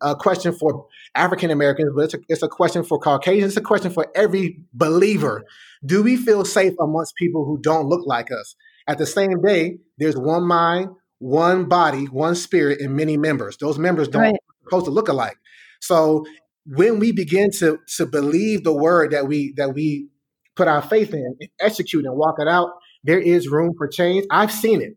[0.00, 3.60] a question for African Americans, but it's a, it's a question for Caucasians, it's a
[3.60, 5.44] question for every believer.
[5.86, 8.56] Do we feel safe amongst people who don't look like us?
[8.88, 13.58] At the same day, there's one mind, one body, one spirit, and many members.
[13.58, 14.36] Those members don't right.
[14.64, 15.36] supposed to look alike.
[15.80, 16.24] So
[16.66, 20.08] when we begin to to believe the word that we that we
[20.56, 22.70] put our faith in and execute and walk it out,
[23.04, 24.26] there is room for change.
[24.30, 24.96] I've seen it.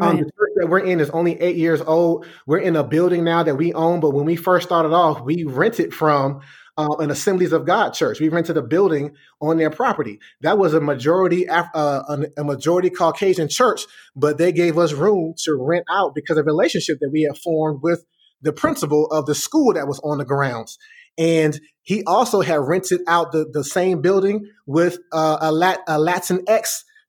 [0.00, 0.10] Um, right.
[0.10, 2.26] Um, the church that we're in is only eight years old.
[2.46, 5.44] We're in a building now that we own, but when we first started off, we
[5.44, 6.40] rented from
[6.76, 8.20] uh, an Assemblies of God church.
[8.20, 10.18] We rented a building on their property.
[10.42, 13.82] That was a majority uh, a majority Caucasian church,
[14.14, 17.38] but they gave us room to rent out because of the relationship that we had
[17.38, 18.04] formed with
[18.42, 20.78] the principal of the school that was on the grounds.
[21.18, 25.98] And he also had rented out the, the same building with uh, a, Lat, a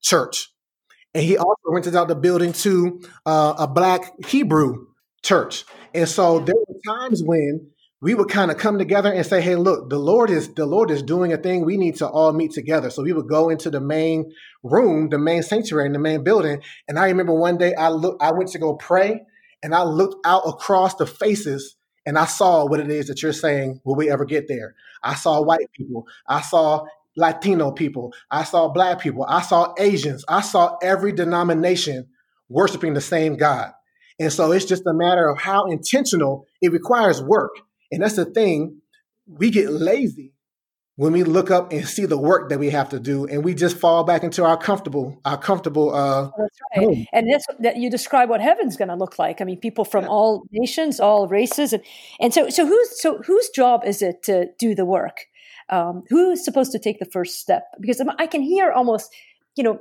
[0.01, 0.49] church.
[1.13, 4.85] And he also rented out the building to uh, a black Hebrew
[5.23, 5.65] church.
[5.93, 9.55] And so there were times when we would kind of come together and say, "Hey,
[9.55, 11.65] look, the Lord is the Lord is doing a thing.
[11.65, 14.31] We need to all meet together." So we would go into the main
[14.63, 16.61] room, the main sanctuary, in the main building.
[16.87, 19.25] And I remember one day I look, I went to go pray,
[19.63, 23.33] and I looked out across the faces, and I saw what it is that you're
[23.33, 23.81] saying.
[23.83, 24.75] Will we ever get there?
[25.03, 26.05] I saw white people.
[26.27, 28.13] I saw Latino people.
[28.29, 29.25] I saw black people.
[29.27, 30.23] I saw Asians.
[30.27, 32.07] I saw every denomination
[32.47, 33.71] worshiping the same God.
[34.19, 37.51] And so it's just a matter of how intentional it requires work.
[37.91, 38.81] And that's the thing.
[39.27, 40.33] We get lazy
[40.97, 43.53] when we look up and see the work that we have to do, and we
[43.53, 45.93] just fall back into our comfortable, our comfortable.
[45.93, 46.85] Uh, that's right.
[46.85, 47.05] Home.
[47.13, 49.39] And that's that you describe what heaven's going to look like.
[49.39, 50.09] I mean, people from yeah.
[50.09, 51.83] all nations, all races, and
[52.19, 55.25] and so so who's so whose job is it to do the work?
[55.69, 57.63] Um, who's supposed to take the first step?
[57.79, 59.13] Because I can hear almost
[59.57, 59.79] you know,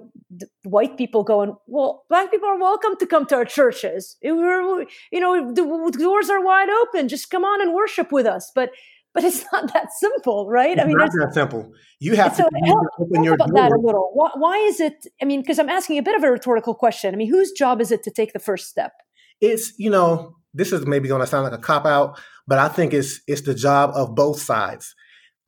[0.65, 4.17] white people going, well, black people are welcome to come to our churches.
[4.25, 7.09] We're, you know, the doors are wide open.
[7.09, 8.51] Just come on and worship with us.
[8.55, 8.71] But
[9.15, 10.73] but it's not that simple, right?
[10.73, 11.73] It's I mean, not that simple.
[12.01, 13.57] You have so to help, open your about door.
[13.57, 14.11] that a little.
[14.15, 15.07] Why, why is it?
[15.23, 17.15] I mean, because I'm asking a bit of a rhetorical question.
[17.15, 18.93] I mean, whose job is it to take the first step?
[19.41, 22.69] It's you know, this is maybe going to sound like a cop out, but I
[22.69, 24.95] think it's it's the job of both sides.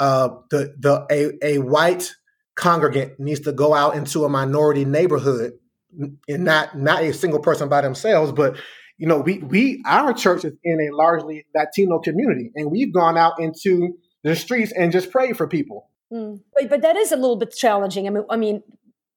[0.00, 2.14] uh, the the a, a white
[2.58, 5.52] congregant needs to go out into a minority neighborhood
[6.28, 8.56] and not not a single person by themselves, but
[8.98, 13.16] you know, we we our church is in a largely Latino community, and we've gone
[13.16, 15.88] out into the streets and just prayed for people.
[16.12, 16.40] Mm.
[16.54, 18.06] But, but that is a little bit challenging.
[18.06, 18.62] I mean, I mean,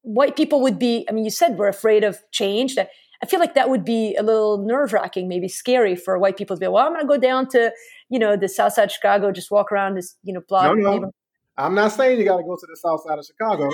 [0.02, 1.04] white people would be.
[1.08, 2.76] I mean, you said we're afraid of change.
[2.76, 2.90] That
[3.22, 6.56] I feel like that would be a little nerve wracking, maybe scary for white people
[6.56, 6.68] to be.
[6.68, 7.72] Well, I'm going to go down to
[8.08, 10.76] you know the South Side of Chicago, just walk around this you know block.
[10.76, 11.12] No, no.
[11.58, 13.68] I'm not saying you got to go to the south side of Chicago.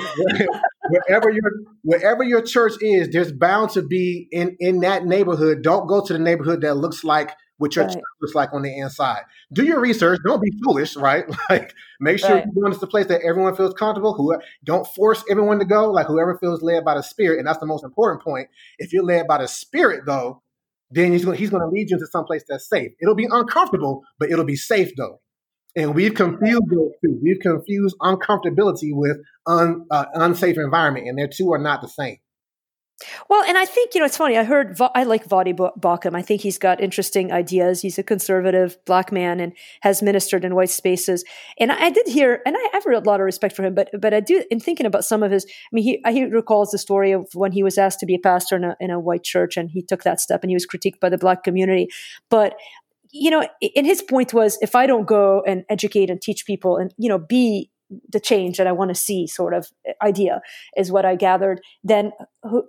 [0.91, 5.63] wherever your wherever your church is, there's bound to be in in that neighborhood.
[5.63, 7.95] Don't go to the neighborhood that looks like what your right.
[7.95, 9.23] church looks like on the inside.
[9.53, 10.19] Do your research.
[10.25, 11.25] Don't be foolish, right?
[11.51, 12.45] Like make sure right.
[12.45, 14.13] you're going to the place that everyone feels comfortable.
[14.15, 15.91] Who don't force everyone to go.
[15.91, 18.49] Like whoever feels led by the Spirit, and that's the most important point.
[18.79, 20.43] If you're led by the Spirit, though,
[20.91, 22.93] then he's going he's going to lead you into some place that's safe.
[23.01, 25.21] It'll be uncomfortable, but it'll be safe though.
[25.77, 27.19] And we've confused those two.
[27.23, 32.17] We've confused uncomfortability with un, uh, unsafe environment, and their two are not the same.
[33.31, 34.37] Well, and I think you know it's funny.
[34.37, 36.17] I heard I like Voddie Baucham.
[36.17, 37.81] I think he's got interesting ideas.
[37.81, 39.53] He's a conservative black man and
[39.83, 41.25] has ministered in white spaces.
[41.61, 43.75] And I did hear, and I have a lot of respect for him.
[43.75, 45.47] But but I do in thinking about some of his.
[45.47, 48.19] I mean, he he recalls the story of when he was asked to be a
[48.19, 50.67] pastor in a, in a white church, and he took that step, and he was
[50.67, 51.87] critiqued by the black community.
[52.31, 52.57] But
[53.13, 56.77] you know, and his point was, if I don't go and educate and teach people,
[56.77, 57.71] and you know, be
[58.11, 59.69] the change that I want to see, sort of
[60.03, 60.41] idea
[60.77, 61.61] is what I gathered.
[61.83, 62.13] Then,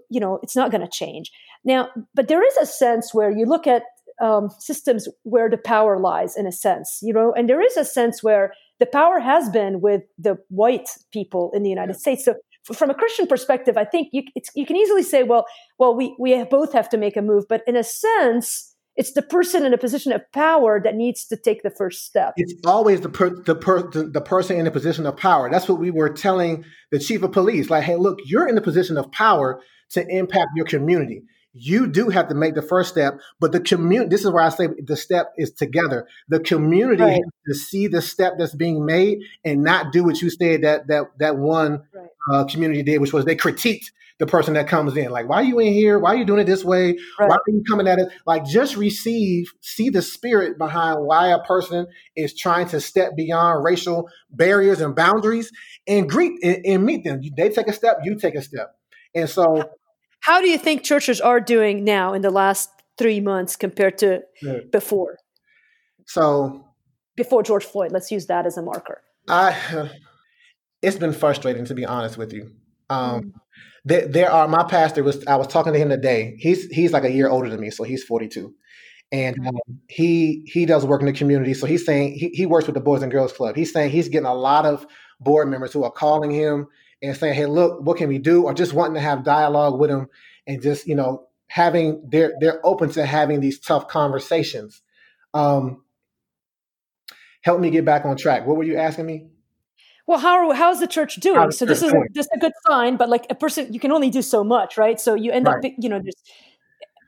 [0.10, 1.32] you know, it's not going to change
[1.65, 1.89] now.
[2.13, 3.84] But there is a sense where you look at
[4.21, 7.86] um, systems where the power lies, in a sense, you know, and there is a
[7.86, 11.99] sense where the power has been with the white people in the United yeah.
[11.99, 12.25] States.
[12.25, 12.36] So
[12.73, 14.23] from a Christian perspective, I think you,
[14.56, 15.45] you can easily say, well,
[15.78, 19.21] well, we we both have to make a move, but in a sense, it's the
[19.21, 22.34] person in a position of power that needs to take the first step.
[22.36, 25.49] It's always the per, the, per, the, the person in a position of power.
[25.49, 27.69] That's what we were telling the chief of police.
[27.69, 31.23] Like, hey, look, you're in the position of power to impact your community.
[31.54, 34.10] You do have to make the first step, but the community.
[34.10, 36.08] This is where I say the step is together.
[36.28, 37.13] The community right.
[37.13, 40.88] has to see the step that's being made and not do what you said that
[40.88, 41.84] that that one.
[42.32, 43.86] Uh, community did, which was they critiqued
[44.19, 45.10] the person that comes in.
[45.10, 45.97] Like, why are you in here?
[45.97, 46.97] Why are you doing it this way?
[47.17, 47.29] Right.
[47.29, 48.10] Why are you coming at it?
[48.27, 53.63] Like, just receive, see the spirit behind why a person is trying to step beyond
[53.63, 55.51] racial barriers and boundaries
[55.88, 57.21] and greet and, and meet them.
[57.36, 58.75] They take a step, you take a step.
[59.15, 59.69] And so,
[60.19, 64.21] how do you think churches are doing now in the last three months compared to
[64.41, 64.60] yeah.
[64.69, 65.17] before?
[66.08, 66.65] So,
[67.15, 69.01] before George Floyd, let's use that as a marker.
[69.29, 69.89] I,
[70.82, 72.52] it's been frustrating to be honest with you.
[72.89, 73.32] Um, mm
[73.86, 76.36] there, there are my pastor was I was talking to him today.
[76.38, 78.54] He's he's like a year older than me, so he's 42.
[79.12, 81.54] And um, he he does work in the community.
[81.54, 83.56] So he's saying he, he works with the Boys and Girls Club.
[83.56, 84.86] He's saying he's getting a lot of
[85.20, 86.68] board members who are calling him
[87.02, 88.44] and saying, Hey, look, what can we do?
[88.44, 90.08] Or just wanting to have dialogue with him
[90.46, 94.82] and just, you know, having they're they're open to having these tough conversations.
[95.34, 95.84] Um
[97.42, 98.46] help me get back on track.
[98.46, 99.30] What were you asking me?
[100.10, 103.08] Well how how's the church doing so this is this is a good sign but
[103.10, 105.63] like a person you can only do so much right so you end right.
[105.63, 106.32] up you know just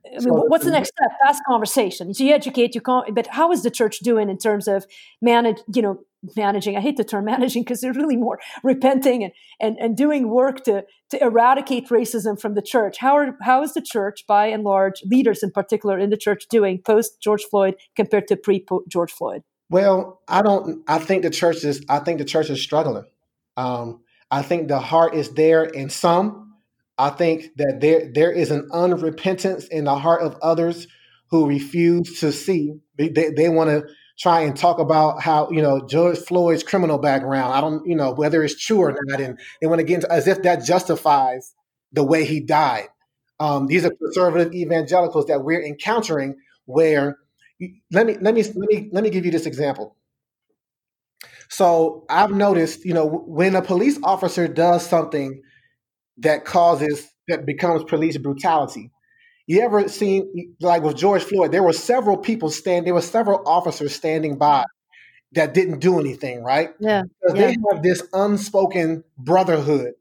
[0.06, 1.12] I mean, so, what's the next step?
[1.26, 2.14] Fast conversation.
[2.14, 4.86] So you educate, you can't, but how is the church doing in terms of
[5.22, 6.00] manage, you know,
[6.36, 6.76] managing?
[6.76, 10.64] I hate the term managing because they're really more repenting and, and, and doing work
[10.66, 12.98] to, to eradicate racism from the church.
[12.98, 16.48] How are, how is the church by and large, leaders in particular in the church
[16.50, 19.44] doing post George Floyd compared to pre George Floyd?
[19.72, 20.84] Well, I don't.
[20.86, 21.84] I think the church is.
[21.88, 23.06] I think the church is struggling.
[23.56, 26.56] Um, I think the heart is there in some.
[26.98, 30.88] I think that there there is an unrepentance in the heart of others
[31.30, 32.74] who refuse to see.
[32.98, 33.88] They, they, want to
[34.20, 37.54] try and talk about how you know George Floyd's criminal background.
[37.54, 40.12] I don't, you know, whether it's true or not, and they want to get into
[40.12, 41.54] as if that justifies
[41.94, 42.90] the way he died.
[43.40, 47.18] Um, these are conservative evangelicals that we're encountering where
[47.92, 49.96] let me let me let me let me give you this example.
[51.50, 55.42] So I've noticed, you know, when a police officer does something
[56.18, 58.92] that causes that becomes police brutality.
[59.48, 61.52] You ever seen like with George Floyd?
[61.52, 62.86] There were several people stand.
[62.86, 64.64] There were several officers standing by
[65.34, 66.70] that didn't do anything, right?
[66.80, 67.04] Yeah.
[67.28, 67.34] yeah.
[67.34, 69.94] They have this unspoken brotherhood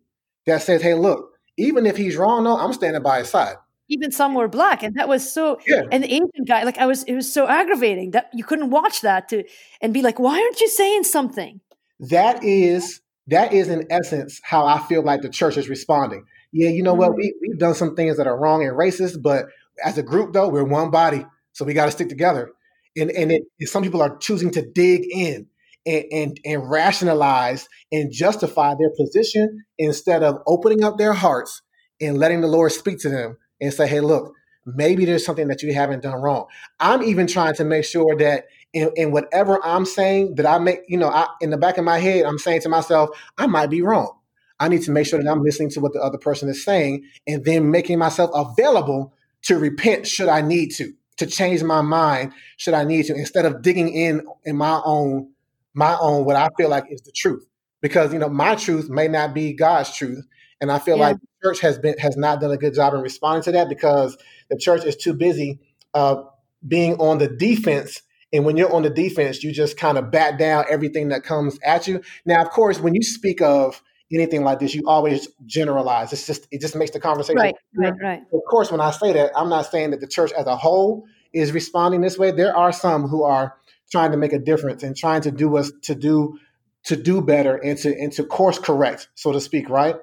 [0.46, 3.56] that says, "Hey, look, even if he's wrong, no, I'm standing by his side."
[3.90, 5.82] Even some were black and that was so yeah.
[5.92, 9.02] and the asian guy like i was it was so aggravating that you couldn't watch
[9.02, 9.44] that to
[9.82, 11.60] and be like why aren't you saying something
[11.98, 16.70] that is that is in essence how i feel like the church is responding yeah
[16.70, 17.00] you know mm-hmm.
[17.00, 19.46] what we, we've done some things that are wrong and racist but
[19.84, 22.52] as a group though we're one body so we got to stick together
[22.96, 25.46] and and it, some people are choosing to dig in
[25.86, 31.62] and, and, and rationalize and justify their position instead of opening up their hearts
[32.00, 34.34] and letting the Lord speak to them and say, hey, look,
[34.66, 36.46] maybe there's something that you haven't done wrong.
[36.78, 40.80] I'm even trying to make sure that in, in whatever I'm saying, that I make,
[40.88, 43.70] you know, I, in the back of my head, I'm saying to myself, I might
[43.70, 44.16] be wrong.
[44.60, 47.04] I need to make sure that I'm listening to what the other person is saying
[47.26, 52.32] and then making myself available to repent should I need to, to change my mind
[52.58, 55.30] should I need to, instead of digging in in my own,
[55.72, 57.46] my own, what I feel like is the truth.
[57.80, 60.26] Because, you know, my truth may not be God's truth.
[60.60, 61.08] And I feel yeah.
[61.08, 63.68] like the church has been has not done a good job in responding to that
[63.68, 64.16] because
[64.50, 65.60] the church is too busy
[65.94, 66.22] uh,
[66.66, 68.02] being on the defense.
[68.32, 71.58] And when you're on the defense, you just kind of bat down everything that comes
[71.64, 72.00] at you.
[72.24, 76.12] Now, of course, when you speak of anything like this, you always generalize.
[76.12, 78.22] It's just it just makes the conversation right, right, right.
[78.32, 81.06] Of course, when I say that, I'm not saying that the church as a whole
[81.32, 82.30] is responding this way.
[82.30, 83.56] There are some who are
[83.90, 86.38] trying to make a difference and trying to do us to do
[86.84, 89.96] to do better and to and to course correct, so to speak, right?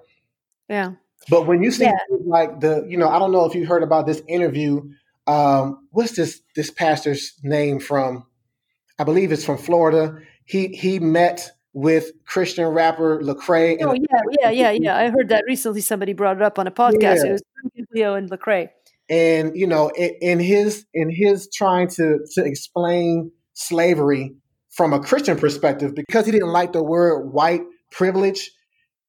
[0.69, 0.91] Yeah.
[1.29, 1.93] But when you see yeah.
[2.25, 4.81] like the, you know, I don't know if you heard about this interview.
[5.25, 8.25] Um, what's this this pastor's name from?
[8.97, 10.19] I believe it's from Florida.
[10.45, 13.77] He he met with Christian rapper Lecrae.
[13.81, 14.97] Oh yeah, yeah, yeah, yeah.
[14.97, 15.81] I heard that recently.
[15.81, 17.23] Somebody brought it up on a podcast.
[17.23, 17.25] Yeah.
[17.25, 17.41] It was
[17.93, 18.69] Leo and Lecrae.
[19.09, 24.35] And you know, in, in his in his trying to to explain slavery
[24.69, 28.51] from a Christian perspective, because he didn't like the word white privilege,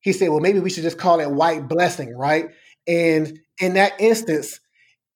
[0.00, 2.46] he said, well, maybe we should just call it white blessing, right?
[2.86, 4.60] And in that instance,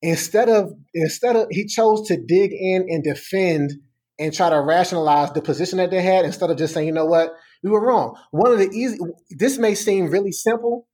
[0.02, 3.72] instead of instead of he chose to dig in and defend
[4.18, 7.06] and try to rationalize the position that they had instead of just saying, you know
[7.06, 8.16] what, we were wrong.
[8.30, 8.98] One of the easy
[9.30, 10.86] this may seem really simple,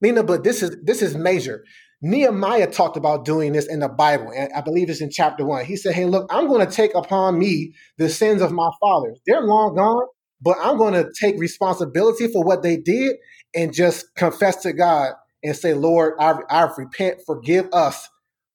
[0.00, 1.64] Lina, but this is this is major.
[2.04, 5.64] Nehemiah talked about doing this in the Bible, and I believe it's in chapter one.
[5.64, 9.20] He said, Hey, look, I'm going to take upon me the sins of my fathers.
[9.24, 10.06] They're long gone,
[10.42, 13.16] but I'm going to take responsibility for what they did
[13.54, 18.08] and just confess to God and say, Lord, I, I repent, forgive us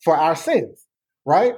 [0.03, 0.85] for our sins,
[1.25, 1.55] right?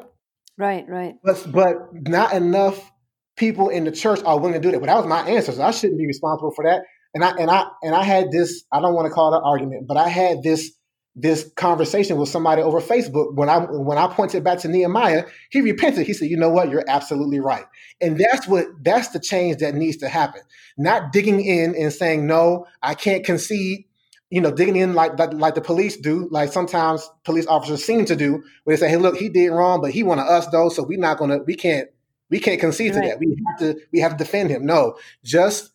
[0.57, 1.15] Right, right.
[1.23, 2.91] But but not enough
[3.37, 4.79] people in the church are willing to do that.
[4.79, 5.53] But that was my answer.
[5.53, 6.81] So I shouldn't be responsible for that.
[7.13, 9.43] And I and I and I had this, I don't want to call it an
[9.45, 10.71] argument, but I had this
[11.15, 15.61] this conversation with somebody over Facebook when I when I pointed back to Nehemiah, he
[15.61, 16.05] repented.
[16.07, 16.69] He said, "You know what?
[16.69, 17.65] You're absolutely right."
[17.99, 20.41] And that's what that's the change that needs to happen.
[20.77, 23.85] Not digging in and saying, "No, I can't concede."
[24.29, 28.05] You know, digging in like like, like the police do, like sometimes police officers seem
[28.05, 30.69] to do, where they say, "Hey, look, he did wrong, but he wanted us though,
[30.69, 31.89] so we're not gonna, we can't,
[32.29, 33.01] we can't concede right.
[33.01, 33.19] to that.
[33.19, 35.71] We have to, we have to defend him." No, just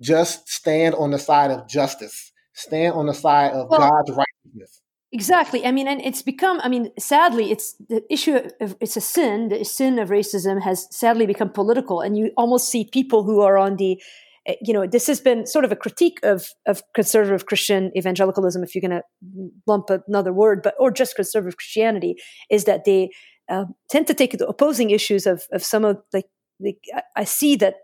[0.00, 2.32] just stand on the side of justice.
[2.52, 4.73] Stand on the side of well, God's righteousness.
[5.14, 5.64] Exactly.
[5.64, 9.48] I mean, and it's become, I mean, sadly, it's the issue of, it's a sin.
[9.48, 12.00] The sin of racism has sadly become political.
[12.00, 14.02] And you almost see people who are on the,
[14.44, 18.64] eh, you know, this has been sort of a critique of, of conservative Christian evangelicalism,
[18.64, 22.16] if you're going to lump another word, but, or just conservative Christianity,
[22.50, 23.10] is that they
[23.48, 26.26] uh, tend to take the opposing issues of, of some of, like,
[26.58, 26.76] the,
[27.14, 27.76] I see that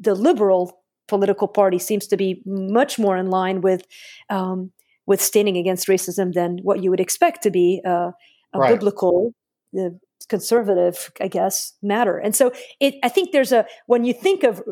[0.00, 3.86] the liberal political party seems to be much more in line with,
[4.28, 4.72] um,
[5.08, 8.10] with standing against racism than what you would expect to be uh,
[8.52, 8.74] a right.
[8.74, 9.32] biblical,
[9.76, 9.88] uh,
[10.28, 12.18] conservative, I guess, matter.
[12.18, 14.62] And so it, I think there's a, when you think of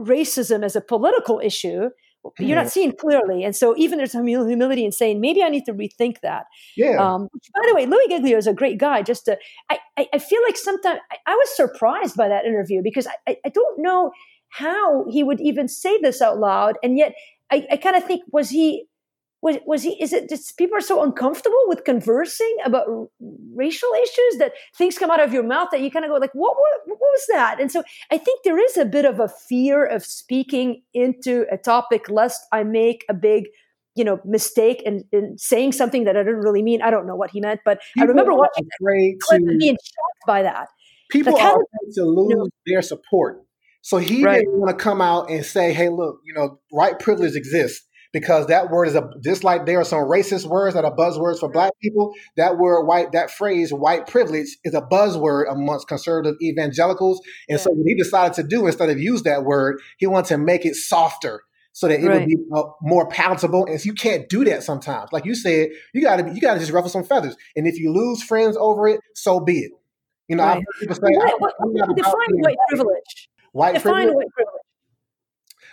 [0.00, 1.90] racism as a political issue,
[2.24, 2.42] mm-hmm.
[2.42, 3.44] you're not seeing clearly.
[3.44, 6.46] And so even there's some humility in saying, maybe I need to rethink that.
[6.74, 6.96] Yeah.
[6.96, 9.02] Um, by the way, Louie Giglio is a great guy.
[9.02, 9.36] Just to,
[9.68, 13.36] I, I, I feel like sometimes I, I, was surprised by that interview because I,
[13.44, 14.10] I, don't know
[14.48, 16.78] how he would even say this out loud.
[16.82, 17.12] And yet
[17.50, 18.86] I, I kind of think, was he,
[19.42, 23.08] was, was he is it just people are so uncomfortable with conversing about r-
[23.54, 26.32] racial issues that things come out of your mouth that you kind of go like
[26.32, 27.60] what, what what was that?
[27.60, 31.58] And so i think there is a bit of a fear of speaking into a
[31.58, 33.44] topic lest i make a big
[33.96, 35.04] you know mistake and,
[35.38, 36.80] saying something that i didn't really mean.
[36.80, 39.74] I don't know what he meant but people i remember watching that clip and being
[39.74, 40.68] shocked by that.
[41.10, 43.42] People are afraid to lose you know, their support.
[43.82, 44.38] So he right.
[44.38, 48.46] didn't want to come out and say hey look you know white privilege exists because
[48.48, 51.50] that word is a just like there are some racist words that are buzzwords for
[51.50, 52.12] black people.
[52.36, 57.20] That word white, that phrase white privilege is a buzzword amongst conservative evangelicals.
[57.48, 57.64] And yeah.
[57.64, 60.66] so what he decided to do instead of use that word, he wanted to make
[60.66, 61.42] it softer
[61.72, 62.20] so that it right.
[62.20, 63.66] would be uh, more palatable.
[63.66, 65.10] And you can't do that sometimes.
[65.10, 67.36] Like you said, you got to you got to just ruffle some feathers.
[67.56, 69.72] And if you lose friends over it, so be it.
[70.28, 70.64] You know, right.
[70.80, 73.28] people say, what, what, what, define white privilege.
[73.52, 74.14] White define privilege.
[74.14, 74.61] white privilege.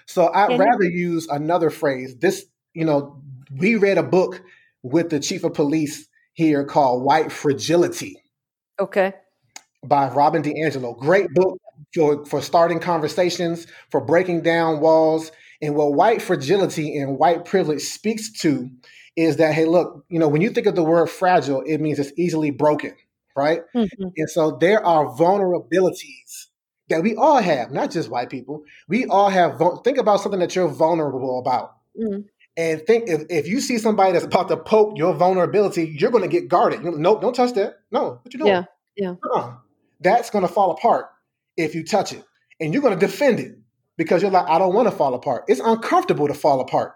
[0.09, 2.17] So I'd rather use another phrase.
[2.17, 2.43] This,
[2.73, 3.21] you know,
[3.55, 4.41] we read a book
[4.81, 8.19] with the chief of police here called White Fragility.
[8.79, 9.13] Okay.
[9.85, 10.97] By Robin DiAngelo.
[10.97, 11.59] Great book.
[11.93, 15.31] for for starting conversations, for breaking down walls.
[15.61, 18.67] And what white fragility and white privilege speaks to
[19.15, 21.99] is that hey, look, you know, when you think of the word fragile, it means
[21.99, 22.95] it's easily broken,
[23.35, 23.61] right?
[23.75, 24.07] Mm-hmm.
[24.17, 26.48] And so there are vulnerabilities
[26.89, 28.63] that we all have, not just white people.
[28.87, 29.61] We all have.
[29.83, 31.75] Think about something that you're vulnerable about.
[31.99, 32.21] Mm-hmm.
[32.57, 36.23] And think if, if you see somebody that's about to poke your vulnerability, you're going
[36.23, 36.83] to get guarded.
[36.83, 37.75] You no, don't touch that.
[37.91, 38.51] No, what you doing?
[38.51, 38.63] Yeah,
[38.97, 39.15] yeah.
[39.23, 39.55] Uh-uh.
[40.01, 41.07] That's going to fall apart
[41.55, 42.23] if you touch it,
[42.59, 43.57] and you're going to defend it
[43.97, 45.45] because you're like, I don't want to fall apart.
[45.47, 46.95] It's uncomfortable to fall apart,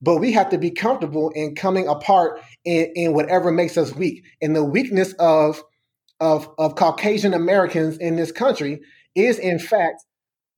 [0.00, 4.24] but we have to be comfortable in coming apart in, in whatever makes us weak.
[4.40, 5.62] And the weakness of
[6.20, 8.80] of of Caucasian Americans in this country
[9.14, 10.04] is, in fact,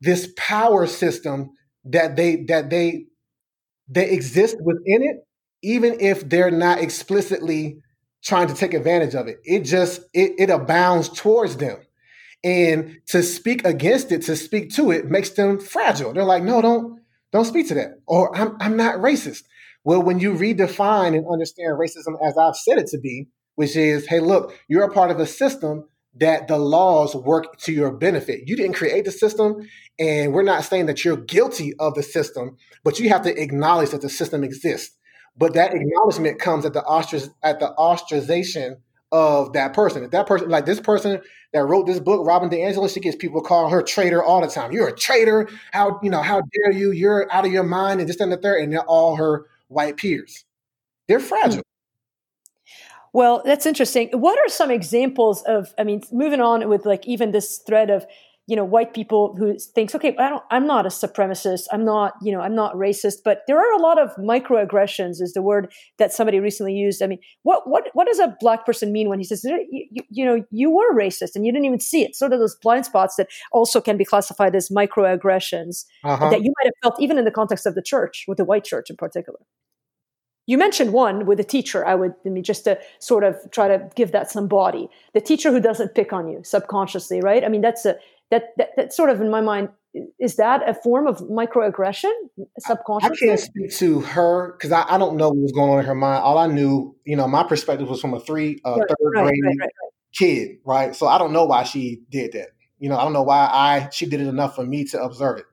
[0.01, 1.51] this power system
[1.85, 3.05] that they that they
[3.87, 5.17] they exist within it,
[5.63, 7.79] even if they're not explicitly
[8.23, 9.37] trying to take advantage of it.
[9.43, 11.77] It just it, it abounds towards them.
[12.43, 16.13] And to speak against it, to speak to it, makes them fragile.
[16.13, 16.99] They're like, no, don't
[17.31, 17.99] don't speak to that.
[18.05, 19.43] Or I'm I'm not racist.
[19.83, 24.05] Well, when you redefine and understand racism as I've said it to be, which is,
[24.07, 25.87] hey, look, you're a part of a system
[26.19, 28.47] that the laws work to your benefit.
[28.47, 29.67] You didn't create the system,
[29.99, 33.91] and we're not saying that you're guilty of the system, but you have to acknowledge
[33.91, 34.95] that the system exists.
[35.37, 38.77] But that acknowledgement comes at the ostrac- at the ostracization
[39.11, 40.03] of that person.
[40.03, 41.21] If that person, like this person
[41.53, 44.71] that wrote this book, Robin DiAngelo, she gets people calling her traitor all the time.
[44.71, 45.47] You're a traitor.
[45.71, 46.21] How you know?
[46.21, 46.91] How dare you?
[46.91, 49.97] You're out of your mind, and just and the third, and they're all her white
[49.97, 50.43] peers.
[51.07, 51.63] They're fragile.
[53.13, 54.09] Well, that's interesting.
[54.11, 55.73] What are some examples of?
[55.77, 58.05] I mean, moving on with like even this thread of
[58.47, 62.13] you know white people who thinks okay I don't, i'm not a supremacist i'm not
[62.21, 65.71] you know i'm not racist but there are a lot of microaggressions is the word
[65.97, 69.19] that somebody recently used i mean what what what does a black person mean when
[69.19, 72.15] he says you, you, you know you were racist and you didn't even see it
[72.15, 76.29] sort of those blind spots that also can be classified as microaggressions uh-huh.
[76.29, 78.63] that you might have felt even in the context of the church with the white
[78.63, 79.39] church in particular
[80.47, 81.85] you mentioned one with a teacher.
[81.85, 84.89] I would I mean, just to sort of try to give that some body.
[85.13, 87.43] The teacher who doesn't pick on you subconsciously, right?
[87.43, 87.97] I mean, that's a
[88.31, 89.69] that, that, that sort of in my mind
[90.19, 92.11] is that a form of microaggression
[92.59, 93.27] subconsciously?
[93.27, 95.85] I can't speak to her because I, I, don't know what was going on in
[95.85, 96.23] her mind.
[96.23, 99.23] All I knew, you know, my perspective was from a three, uh, right, third right,
[99.23, 99.69] grade right,
[100.13, 100.95] kid, right?
[100.95, 102.49] So I don't know why she did that.
[102.79, 105.39] You know, I don't know why I she did it enough for me to observe
[105.39, 105.45] it.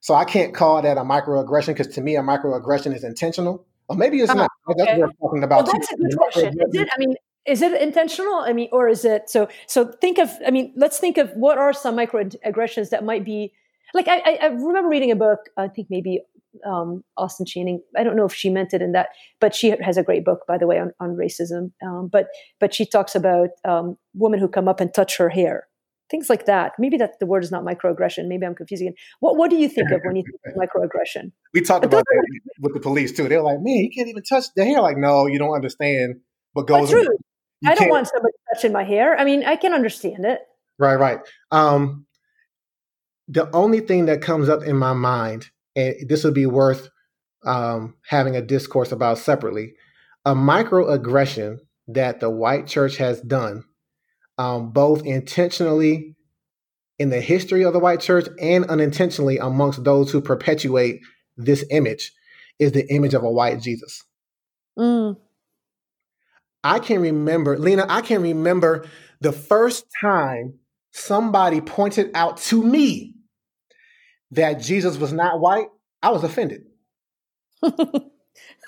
[0.00, 3.66] So I can't call that a microaggression because to me, a microaggression is intentional.
[3.92, 4.50] Or maybe it's uh, not.
[4.76, 5.64] That's what we're talking about.
[5.64, 6.48] Well, that's a good question.
[6.48, 6.88] Is it?
[6.94, 7.14] I mean,
[7.46, 10.98] is it intentional i mean or is it so so think of i mean let's
[10.98, 13.52] think of what are some microaggressions that might be
[13.94, 16.20] like i i remember reading a book i think maybe
[16.66, 19.08] um, austin channing i don't know if she meant it in that
[19.40, 22.28] but she has a great book by the way on, on racism um, but
[22.60, 25.66] but she talks about um, women who come up and touch her hair
[26.12, 29.36] things like that maybe that the word is not microaggression maybe i'm confusing it what
[29.36, 32.72] what do you think of when you think of microaggression we talked about that with
[32.72, 35.38] the police too they're like man you can't even touch the hair like no you
[35.38, 36.20] don't understand
[36.52, 37.06] what goes true.
[37.66, 39.18] I don't want somebody touching my hair.
[39.18, 40.40] I mean, I can understand it.
[40.78, 41.20] Right, right.
[41.50, 42.06] Um,
[43.28, 46.88] the only thing that comes up in my mind, and this would be worth
[47.44, 49.74] um, having a discourse about separately,
[50.24, 51.58] a microaggression
[51.88, 53.64] that the white church has done,
[54.38, 56.16] um, both intentionally
[56.98, 61.00] in the history of the white church and unintentionally amongst those who perpetuate
[61.36, 62.12] this image,
[62.58, 64.04] is the image of a white Jesus.
[64.78, 65.16] Mm.
[66.62, 68.86] I can remember, Lina, I can remember
[69.20, 70.54] the first time
[70.92, 73.14] somebody pointed out to me
[74.30, 75.66] that Jesus was not white.
[76.02, 76.62] I was offended.
[77.62, 77.70] I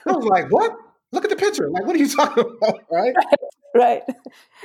[0.06, 0.72] was like, what?
[1.12, 1.70] Look at the picture.
[1.70, 2.80] Like, what are you talking about?
[2.90, 3.14] Right?
[3.78, 4.02] Right.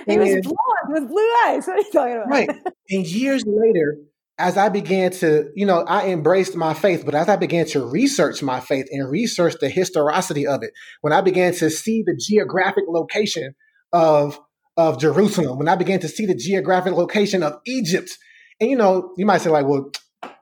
[0.05, 1.65] He and, was blonde with blue eyes.
[1.65, 2.29] What are you talking about?
[2.29, 2.49] Right.
[2.91, 3.97] And years later,
[4.37, 7.85] as I began to, you know, I embraced my faith, but as I began to
[7.85, 12.15] research my faith and research the historicity of it, when I began to see the
[12.15, 13.53] geographic location
[13.91, 14.39] of
[14.77, 18.17] of Jerusalem, when I began to see the geographic location of Egypt,
[18.61, 19.91] and you know, you might say like, well,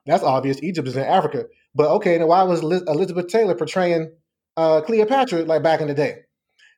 [0.06, 0.62] that's obvious.
[0.62, 4.12] Egypt is in Africa, but okay, then why was Elizabeth Taylor portraying
[4.58, 6.20] uh, Cleopatra like back in the day?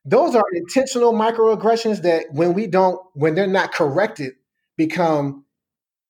[0.06, 4.34] Those are intentional microaggressions that when we don't, when they're not corrected,
[4.78, 5.45] become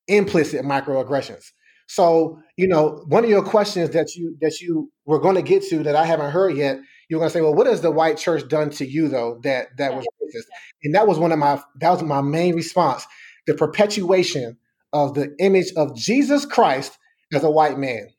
[0.08, 1.52] implicit microaggressions.
[1.88, 5.64] So, you know, one of your questions that you that you were going to get
[5.70, 6.80] to that I haven't heard yet,
[7.10, 9.76] you're going to say, well, what has the white church done to you though that
[9.78, 10.46] that was racist?
[10.84, 13.08] And that was one of my that was my main response:
[13.48, 14.58] the perpetuation
[14.94, 16.98] of the image of Jesus Christ
[17.34, 18.10] as a white man.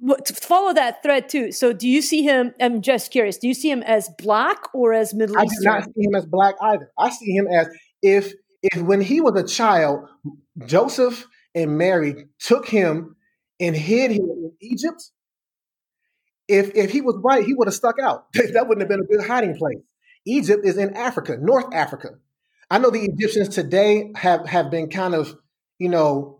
[0.00, 1.50] To follow that thread too.
[1.50, 2.54] So, do you see him?
[2.60, 3.36] I'm just curious.
[3.36, 5.72] Do you see him as black or as Middle Eastern?
[5.72, 6.90] I do not see him as black either.
[6.96, 7.68] I see him as
[8.02, 8.32] if
[8.62, 10.08] if when he was a child,
[10.66, 13.16] Joseph and Mary took him
[13.60, 15.10] and hid him in Egypt,
[16.46, 18.26] if if he was white, he would have stuck out.
[18.34, 19.78] that wouldn't have been a good hiding place.
[20.26, 22.10] Egypt is in Africa, North Africa.
[22.70, 25.34] I know the Egyptians today have have been kind of,
[25.78, 26.37] you know,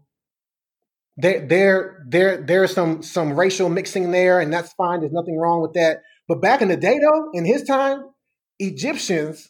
[1.18, 5.00] there there there there's some some racial mixing there, and that's fine.
[5.00, 6.02] There's nothing wrong with that.
[6.28, 8.04] But back in the day, though, in his time,
[8.58, 9.48] Egyptians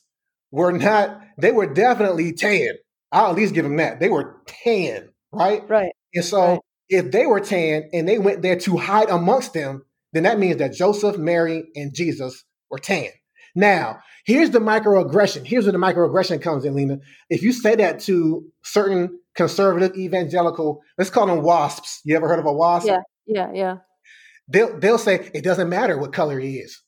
[0.50, 1.20] were not.
[1.36, 2.74] They were definitely tan.
[3.12, 4.00] I'll at least give them that.
[4.00, 5.68] They were tan, right?
[5.68, 5.92] Right.
[6.14, 6.60] And so, right.
[6.88, 10.56] if they were tan and they went there to hide amongst them, then that means
[10.58, 13.10] that Joseph, Mary, and Jesus were tan.
[13.54, 15.46] Now, here's the microaggression.
[15.46, 16.98] Here's where the microaggression comes in, Lina.
[17.28, 22.00] If you say that to certain conservative evangelical, let's call them wasps.
[22.04, 22.88] You ever heard of a wasp?
[22.88, 23.76] Yeah, yeah, yeah.
[24.48, 26.82] They'll they'll say it doesn't matter what color he is.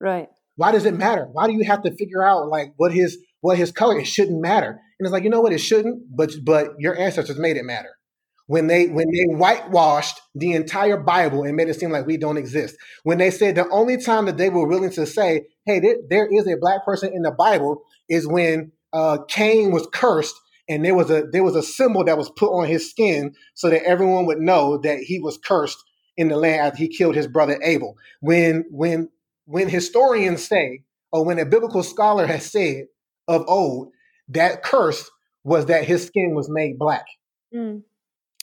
[0.00, 0.28] Right.
[0.54, 1.26] Why does it matter?
[1.32, 3.98] Why do you have to figure out like what his what his color?
[3.98, 4.68] It shouldn't matter.
[4.68, 5.52] And it's like you know what?
[5.52, 6.04] It shouldn't.
[6.16, 7.90] But but your ancestors made it matter
[8.46, 12.36] when they when they whitewashed the entire Bible and made it seem like we don't
[12.36, 12.76] exist.
[13.02, 16.28] When they said the only time that they were willing to say, "Hey, there, there
[16.30, 20.36] is a black person in the Bible," is when uh, Cain was cursed
[20.68, 23.70] and there was a there was a symbol that was put on his skin so
[23.70, 25.82] that everyone would know that he was cursed
[26.16, 27.96] in the land after he killed his brother Abel.
[28.20, 29.08] When when
[29.46, 32.86] when historians say, or when a biblical scholar has said
[33.26, 33.92] of old,
[34.28, 35.10] that curse
[35.44, 37.06] was that his skin was made black.
[37.54, 37.82] Mm.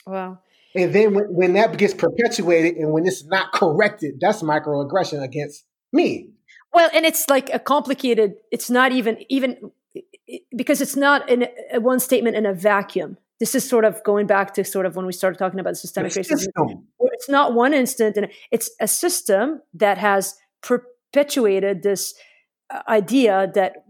[0.08, 0.40] Wow.
[0.74, 5.64] And then when, when that gets perpetuated and when it's not corrected, that's microaggression against
[5.94, 6.30] me.
[6.74, 9.72] Well, and it's like a complicated, it's not even, even
[10.56, 13.18] because it's not in a one statement in a vacuum.
[13.40, 16.14] This is sort of going back to sort of when we started talking about systemic
[16.14, 16.48] racism.
[17.00, 22.14] It's not one instant, and it's a system that has perpetuated this
[22.74, 23.86] uh, idea that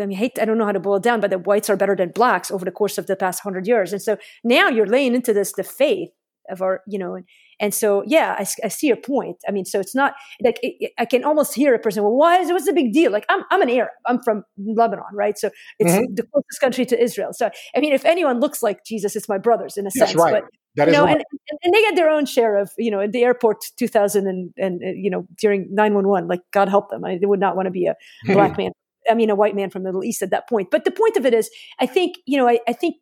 [0.00, 1.76] I mean, hate, I don't know how to boil it down, but that whites are
[1.76, 3.92] better than blacks over the course of the past hundred years.
[3.92, 6.10] And so now you're laying into this the faith
[6.50, 7.24] of our, you know, and,
[7.58, 9.38] and so, yeah, I, I see your point.
[9.48, 12.14] I mean, so it's not like it, it, I can almost hear a person, well,
[12.14, 13.10] why is it, what's the big deal?
[13.10, 15.38] Like, I'm, I'm an Arab, I'm from Lebanon, right?
[15.38, 16.14] So it's mm-hmm.
[16.14, 17.32] the closest country to Israel.
[17.32, 20.14] So, I mean, if anyone looks like Jesus, it's my brothers in a That's sense.
[20.14, 20.42] Right.
[20.42, 20.44] But,
[20.76, 21.16] that you know, right.
[21.16, 21.24] and,
[21.62, 24.80] and they get their own share of, you know, at the airport 2000 and, and,
[24.82, 27.02] you know, during 911, like God help them.
[27.04, 27.94] I they would not want to be a
[28.26, 28.72] black man
[29.08, 30.70] I mean, a white man from the Middle East at that point.
[30.70, 31.48] But the point of it is,
[31.78, 32.96] I think, you know, I, I think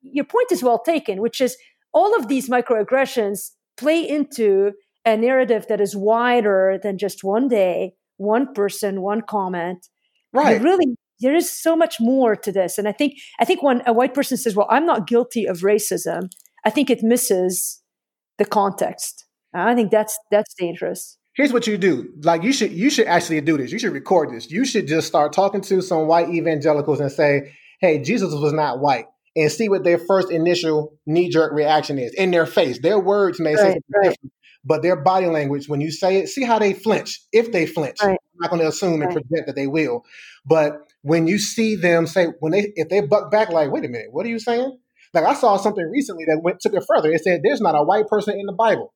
[0.00, 1.56] your point is well taken, which is
[1.92, 4.72] all of these microaggressions play into
[5.04, 9.88] a narrative that is wider than just one day, one person, one comment.
[10.32, 10.58] Right.
[10.58, 12.78] You really, there is so much more to this.
[12.78, 15.58] And I think, I think when a white person says, well, I'm not guilty of
[15.58, 16.30] racism,
[16.64, 17.82] I think it misses
[18.38, 19.26] the context.
[19.54, 23.40] I think that's, that's dangerous here's what you do like you should you should actually
[23.40, 27.00] do this you should record this you should just start talking to some white evangelicals
[27.00, 29.06] and say hey jesus was not white
[29.36, 33.54] and see what their first initial knee-jerk reaction is in their face their words may
[33.54, 33.82] right, say right.
[34.02, 34.32] different
[34.64, 37.98] but their body language when you say it see how they flinch if they flinch
[38.02, 38.10] right.
[38.10, 40.04] i'm not going to assume and project that they will
[40.44, 43.88] but when you see them say when they if they buck back like wait a
[43.88, 44.76] minute what are you saying
[45.14, 47.82] like i saw something recently that went took it further it said there's not a
[47.82, 48.92] white person in the bible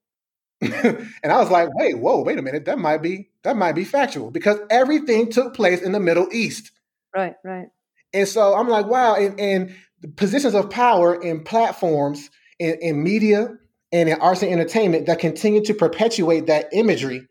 [0.60, 2.64] and I was like, wait, whoa, wait a minute.
[2.64, 6.72] That might be that might be factual because everything took place in the Middle East.
[7.14, 7.66] Right, right.
[8.14, 9.76] And so I'm like, wow, and, and
[10.16, 13.54] positions of power in platforms in, in media
[13.92, 17.26] and in arts and entertainment that continue to perpetuate that imagery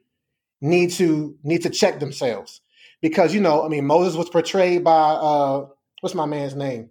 [0.61, 2.61] need to need to check themselves.
[3.01, 5.66] Because you know, I mean, Moses was portrayed by uh
[6.01, 6.89] what's my man's name?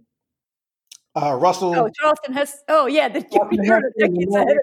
[1.17, 1.75] uh, Russell.
[1.77, 2.61] Oh, Charlton Heston.
[2.69, 4.59] Oh, yeah, the decades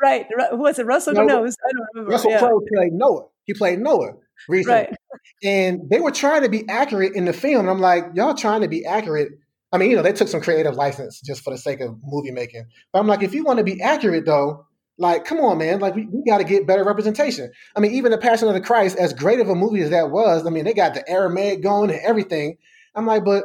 [0.00, 0.26] Right.
[0.52, 1.14] Was it Russell?
[1.14, 2.12] No, no I don't remember.
[2.12, 2.38] Russell yeah.
[2.38, 3.26] Crowe played Noah.
[3.44, 4.14] He played Noah
[4.48, 4.74] recently.
[4.74, 4.94] Right.
[5.42, 7.60] And they were trying to be accurate in the film.
[7.60, 9.32] And I'm like, y'all trying to be accurate.
[9.72, 12.30] I mean, you know, they took some creative license just for the sake of movie
[12.30, 12.66] making.
[12.92, 14.66] But I'm like, if you want to be accurate, though,
[14.98, 15.80] like, come on, man.
[15.80, 17.50] Like, we, we got to get better representation.
[17.74, 20.10] I mean, even The Passion of the Christ, as great of a movie as that
[20.10, 22.56] was, I mean, they got the Aramaic going and everything.
[22.94, 23.44] I'm like, but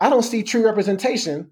[0.00, 1.50] I don't see true representation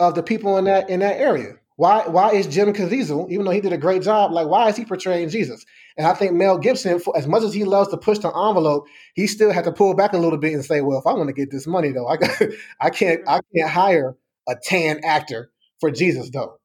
[0.00, 1.54] of the people in that in that area.
[1.76, 4.76] Why why is Jim Caviezel, even though he did a great job, like why is
[4.76, 5.64] he portraying Jesus?
[5.96, 8.86] And I think Mel Gibson, for, as much as he loves to push the envelope,
[9.14, 11.28] he still had to pull back a little bit and say, "Well, if I want
[11.28, 12.30] to get this money, though, I got,
[12.80, 14.16] I can't I can't hire
[14.48, 15.50] a tan actor
[15.80, 16.58] for Jesus, though."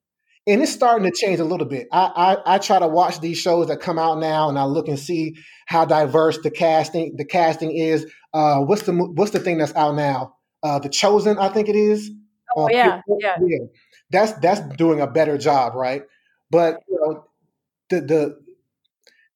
[0.46, 1.88] And it's starting to change a little bit.
[1.92, 4.88] I, I I try to watch these shows that come out now, and I look
[4.88, 5.36] and see
[5.66, 8.06] how diverse the casting the casting is.
[8.34, 10.36] Uh, what's the what's the thing that's out now?
[10.64, 12.12] Uh, the Chosen, I think it is.
[12.56, 13.36] Oh uh, yeah, yeah.
[13.42, 13.58] yeah.
[14.10, 16.04] That's that's doing a better job, right?
[16.50, 17.26] But you know,
[17.90, 18.40] the the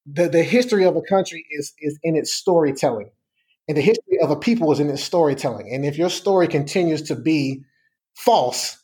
[0.05, 3.11] the, the history of a country is is in its storytelling.
[3.67, 5.73] And the history of a people is in its storytelling.
[5.73, 7.63] And if your story continues to be
[8.15, 8.81] false,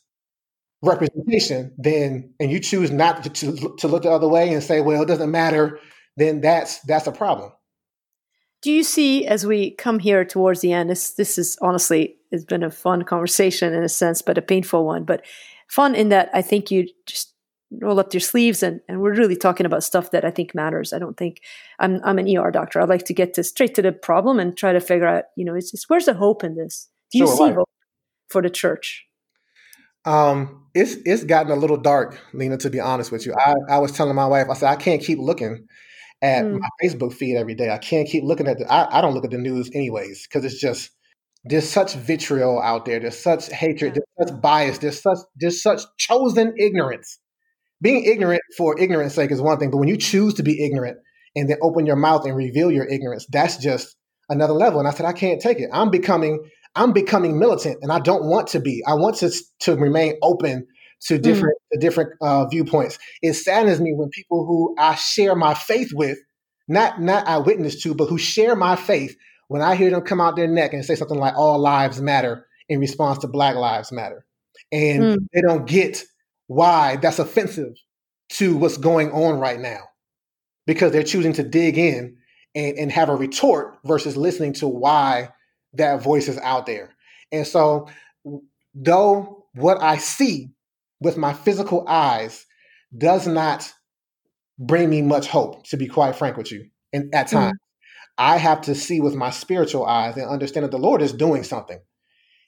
[0.82, 4.80] representation, then and you choose not to, to, to look the other way and say,
[4.80, 5.80] well, it doesn't matter,
[6.16, 7.52] then that's that's a problem.
[8.62, 12.44] Do you see as we come here towards the end, this this is honestly it's
[12.44, 15.04] been a fun conversation in a sense, but a painful one.
[15.04, 15.24] But
[15.68, 17.34] fun in that I think you just
[17.70, 20.92] roll up your sleeves and, and we're really talking about stuff that I think matters.
[20.92, 21.42] I don't think
[21.78, 22.80] I'm I'm an ER doctor.
[22.80, 25.44] I like to get to straight to the problem and try to figure out, you
[25.44, 26.88] know, it's just where's the hope in this?
[27.12, 27.68] Do you see hope
[28.28, 29.06] for the church?
[30.04, 32.56] Um, it's it's gotten a little dark, Lina.
[32.58, 35.02] To be honest with you, I, I was telling my wife, I said I can't
[35.02, 35.66] keep looking
[36.22, 36.60] at mm.
[36.60, 37.70] my Facebook feed every day.
[37.70, 38.72] I can't keep looking at the.
[38.72, 40.90] I, I don't look at the news anyways because it's just
[41.48, 43.00] there's such vitriol out there.
[43.00, 43.96] There's such hatred.
[43.96, 44.02] Yeah.
[44.16, 44.78] There's such bias.
[44.78, 47.18] There's such there's such chosen ignorance.
[47.80, 50.98] Being ignorant for ignorance sake is one thing, but when you choose to be ignorant
[51.36, 53.96] and then open your mouth and reveal your ignorance, that's just
[54.28, 54.80] another level.
[54.80, 55.70] And I said, I can't take it.
[55.72, 56.42] I'm becoming
[56.74, 58.82] I'm becoming militant, and I don't want to be.
[58.86, 59.30] I want to
[59.60, 60.66] to remain open
[61.06, 61.22] to hmm.
[61.22, 61.80] different mm.
[61.80, 62.98] different uh, viewpoints.
[63.22, 66.18] It saddens me when people who I share my faith with,
[66.68, 69.16] not not I witness to, but who share my faith,
[69.48, 72.46] when I hear them come out their neck and say something like "All lives matter"
[72.68, 74.24] in response to Black Lives Matter,
[74.70, 75.16] and mm.
[75.32, 76.04] they don't get
[76.46, 77.74] why that's offensive
[78.30, 79.80] to what's going on right now,
[80.66, 82.16] because they're choosing to dig in
[82.54, 85.30] and, and have a retort versus listening to why
[85.74, 86.94] that voice is out there.
[87.32, 87.88] And so,
[88.74, 90.50] though what I see
[91.00, 92.44] with my physical eyes
[92.96, 93.70] does not
[94.58, 97.36] bring me much hope, to be quite frank with you, and at mm-hmm.
[97.36, 97.52] times.
[97.52, 97.67] Mm-hmm.
[98.18, 101.44] I have to see with my spiritual eyes and understand that the Lord is doing
[101.44, 101.78] something.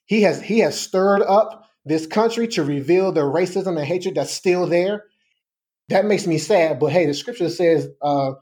[0.05, 4.33] He has He has stirred up this country to reveal the racism and hatred that's
[4.33, 5.05] still there.
[5.89, 8.33] That makes me sad, but hey, the scripture says, uh,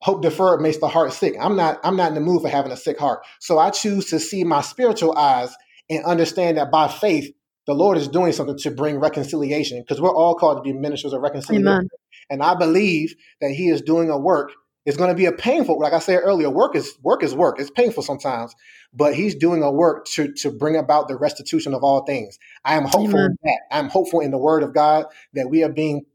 [0.00, 2.72] "Hope deferred makes the heart sick." I'm not I'm not in the mood for having
[2.72, 5.54] a sick heart, so I choose to see my spiritual eyes
[5.90, 7.32] and understand that by faith
[7.66, 11.12] the Lord is doing something to bring reconciliation because we're all called to be ministers
[11.12, 11.68] of reconciliation.
[11.68, 11.88] Amen.
[12.30, 14.52] And I believe that He is doing a work.
[14.88, 17.60] It's going to be a painful, like I said earlier, work is work is work.
[17.60, 18.54] It's painful sometimes,
[18.94, 22.38] but He's doing a work to to bring about the restitution of all things.
[22.64, 23.32] I am hopeful Amen.
[23.32, 23.58] in that.
[23.70, 26.06] I'm hopeful in the Word of God that we are being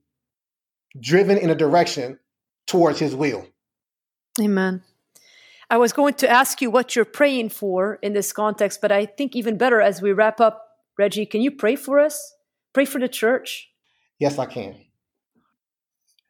[0.99, 2.17] driven in a direction
[2.65, 3.45] towards His will.
[4.41, 4.81] Amen.
[5.69, 9.05] I was going to ask you what you're praying for in this context, but I
[9.05, 10.67] think even better as we wrap up
[10.97, 12.33] Reggie, can you pray for us?
[12.73, 13.69] Pray for the church?
[14.17, 14.77] Yes, I can.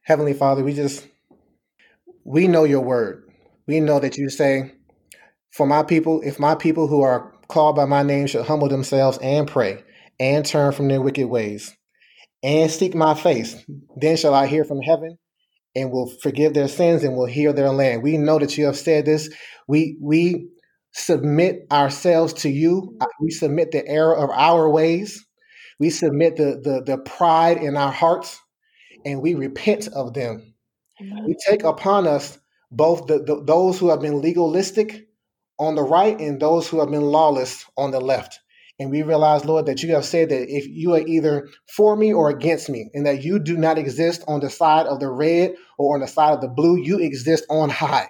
[0.02, 1.08] Heavenly Father, we just,
[2.24, 3.30] we know your word.
[3.68, 4.74] We know that you say,
[5.52, 9.18] for my people, if my people who are called by my name should humble themselves
[9.22, 9.84] and pray
[10.20, 11.76] and turn from their wicked ways
[12.42, 13.56] and seek my face,
[13.98, 15.18] then shall I hear from heaven
[15.76, 18.04] and will forgive their sins and will heal their land.
[18.04, 19.30] We know that you have said this.
[19.68, 20.48] We we
[20.94, 22.96] submit ourselves to you.
[23.02, 25.26] Uh, we submit the error of our ways.
[25.80, 28.40] We submit the, the, the pride in our hearts
[29.06, 30.53] and we repent of them.
[31.00, 32.38] We take upon us
[32.72, 35.08] both the, the, those who have been legalistic
[35.60, 38.40] on the right and those who have been lawless on the left.
[38.80, 42.12] And we realize, Lord, that you have said that if you are either for me
[42.12, 45.54] or against me, and that you do not exist on the side of the red
[45.78, 48.10] or on the side of the blue, you exist on high.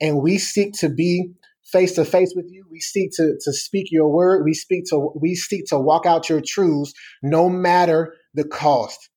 [0.00, 1.32] And we seek to be
[1.72, 2.64] face to face with you.
[2.70, 4.44] We seek to, to speak your word.
[4.44, 6.92] We speak to we seek to walk out your truths
[7.22, 9.10] no matter the cost.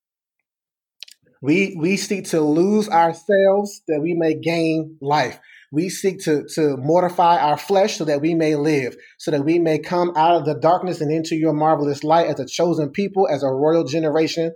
[1.42, 5.40] We we seek to lose ourselves that we may gain life.
[5.72, 9.60] We seek to, to mortify our flesh so that we may live, so that we
[9.60, 13.28] may come out of the darkness and into your marvelous light as a chosen people,
[13.28, 14.52] as a royal generation,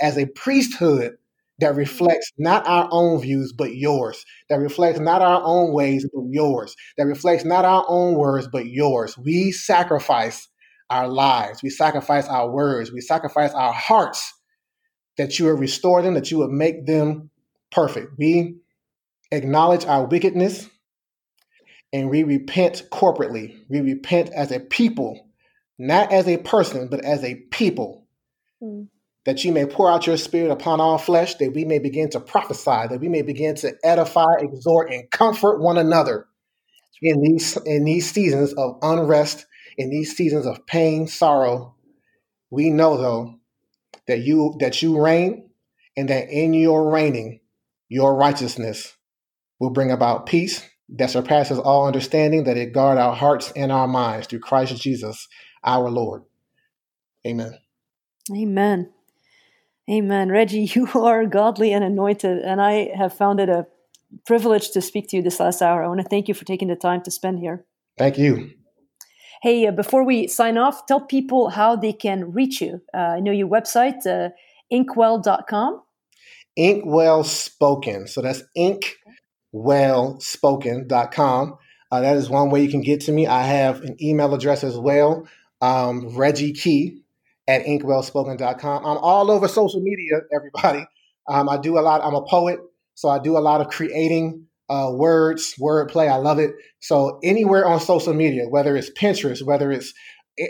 [0.00, 1.16] as a priesthood
[1.60, 6.24] that reflects not our own views, but yours, that reflects not our own ways, but
[6.28, 9.16] yours, that reflects not our own words, but yours.
[9.16, 10.48] We sacrifice
[10.90, 14.34] our lives, we sacrifice our words, we sacrifice our hearts
[15.18, 17.30] that you would restore them, that you would make them
[17.70, 18.12] perfect.
[18.18, 18.56] We
[19.30, 20.68] acknowledge our wickedness
[21.92, 23.58] and we repent corporately.
[23.68, 25.28] We repent as a people,
[25.78, 28.06] not as a person, but as a people.
[28.62, 28.88] Mm
[29.26, 32.20] that you may pour out your spirit upon all flesh, that we may begin to
[32.20, 36.26] prophesy, that we may begin to edify, exhort, and comfort one another
[37.02, 39.44] in these in these seasons of unrest,
[39.76, 41.74] in these seasons of pain, sorrow.
[42.50, 43.40] We know though
[44.06, 45.50] that you that you reign
[45.96, 47.40] and that in your reigning,
[47.88, 48.94] your righteousness
[49.58, 53.88] will bring about peace that surpasses all understanding, that it guard our hearts and our
[53.88, 55.26] minds through Christ Jesus
[55.64, 56.22] our Lord.
[57.26, 57.58] Amen.
[58.34, 58.90] Amen.
[59.90, 60.30] Amen.
[60.30, 63.66] Reggie, you are godly and anointed, and I have found it a
[64.24, 65.82] privilege to speak to you this last hour.
[65.82, 67.64] I want to thank you for taking the time to spend here.
[67.98, 68.50] Thank you.
[69.42, 72.80] Hey, uh, before we sign off, tell people how they can reach you.
[72.94, 74.30] Uh, I know your website, uh,
[74.72, 75.82] inkwell.com.
[76.56, 78.06] Inkwell Spoken.
[78.06, 78.42] So that's
[79.54, 81.58] inkwellspoken.com.
[81.92, 83.26] Uh, that is one way you can get to me.
[83.26, 85.28] I have an email address as well,
[85.60, 87.02] um, Reggie Key
[87.46, 88.84] at inkwellspoken.com.
[88.84, 90.84] I'm all over social media, everybody.
[91.28, 92.02] Um, I do a lot.
[92.02, 92.60] I'm a poet,
[92.94, 96.10] so I do a lot of creating uh, words, wordplay.
[96.10, 96.52] I love it.
[96.80, 99.92] So anywhere on social media, whether it's Pinterest, whether it's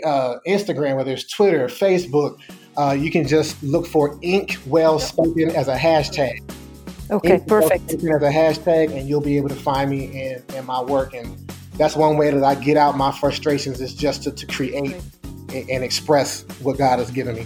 [0.03, 2.37] uh, Instagram, whether it's Twitter, Facebook,
[2.77, 6.41] uh, you can just look for Inkwell Spoken as a hashtag.
[7.09, 7.93] Okay, Ink perfect.
[7.93, 11.13] As a hashtag, and you'll be able to find me in, in my work.
[11.13, 11.37] And
[11.77, 14.95] that's one way that I get out my frustrations is just to, to create
[15.53, 17.45] and, and express what God has given me.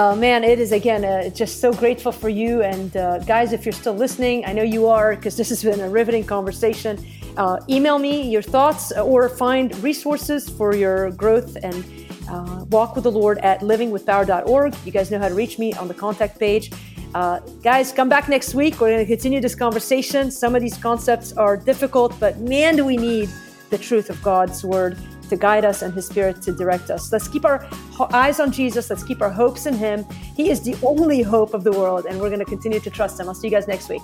[0.00, 2.62] Uh, man, it is again uh, just so grateful for you.
[2.62, 5.78] And uh, guys, if you're still listening, I know you are because this has been
[5.78, 6.98] a riveting conversation.
[7.36, 11.84] Uh, email me your thoughts or find resources for your growth and
[12.30, 14.74] uh, walk with the Lord at livingwithpower.org.
[14.86, 16.72] You guys know how to reach me on the contact page.
[17.14, 18.80] Uh, guys, come back next week.
[18.80, 20.30] We're going to continue this conversation.
[20.30, 23.28] Some of these concepts are difficult, but man, do we need
[23.68, 24.96] the truth of God's word
[25.30, 27.10] to guide us and His Spirit to direct us.
[27.10, 27.66] Let's keep our
[28.12, 28.90] eyes on Jesus.
[28.90, 30.04] Let's keep our hopes in Him.
[30.36, 33.18] He is the only hope of the world, and we're going to continue to trust
[33.18, 33.28] Him.
[33.28, 34.02] I'll see you guys next week.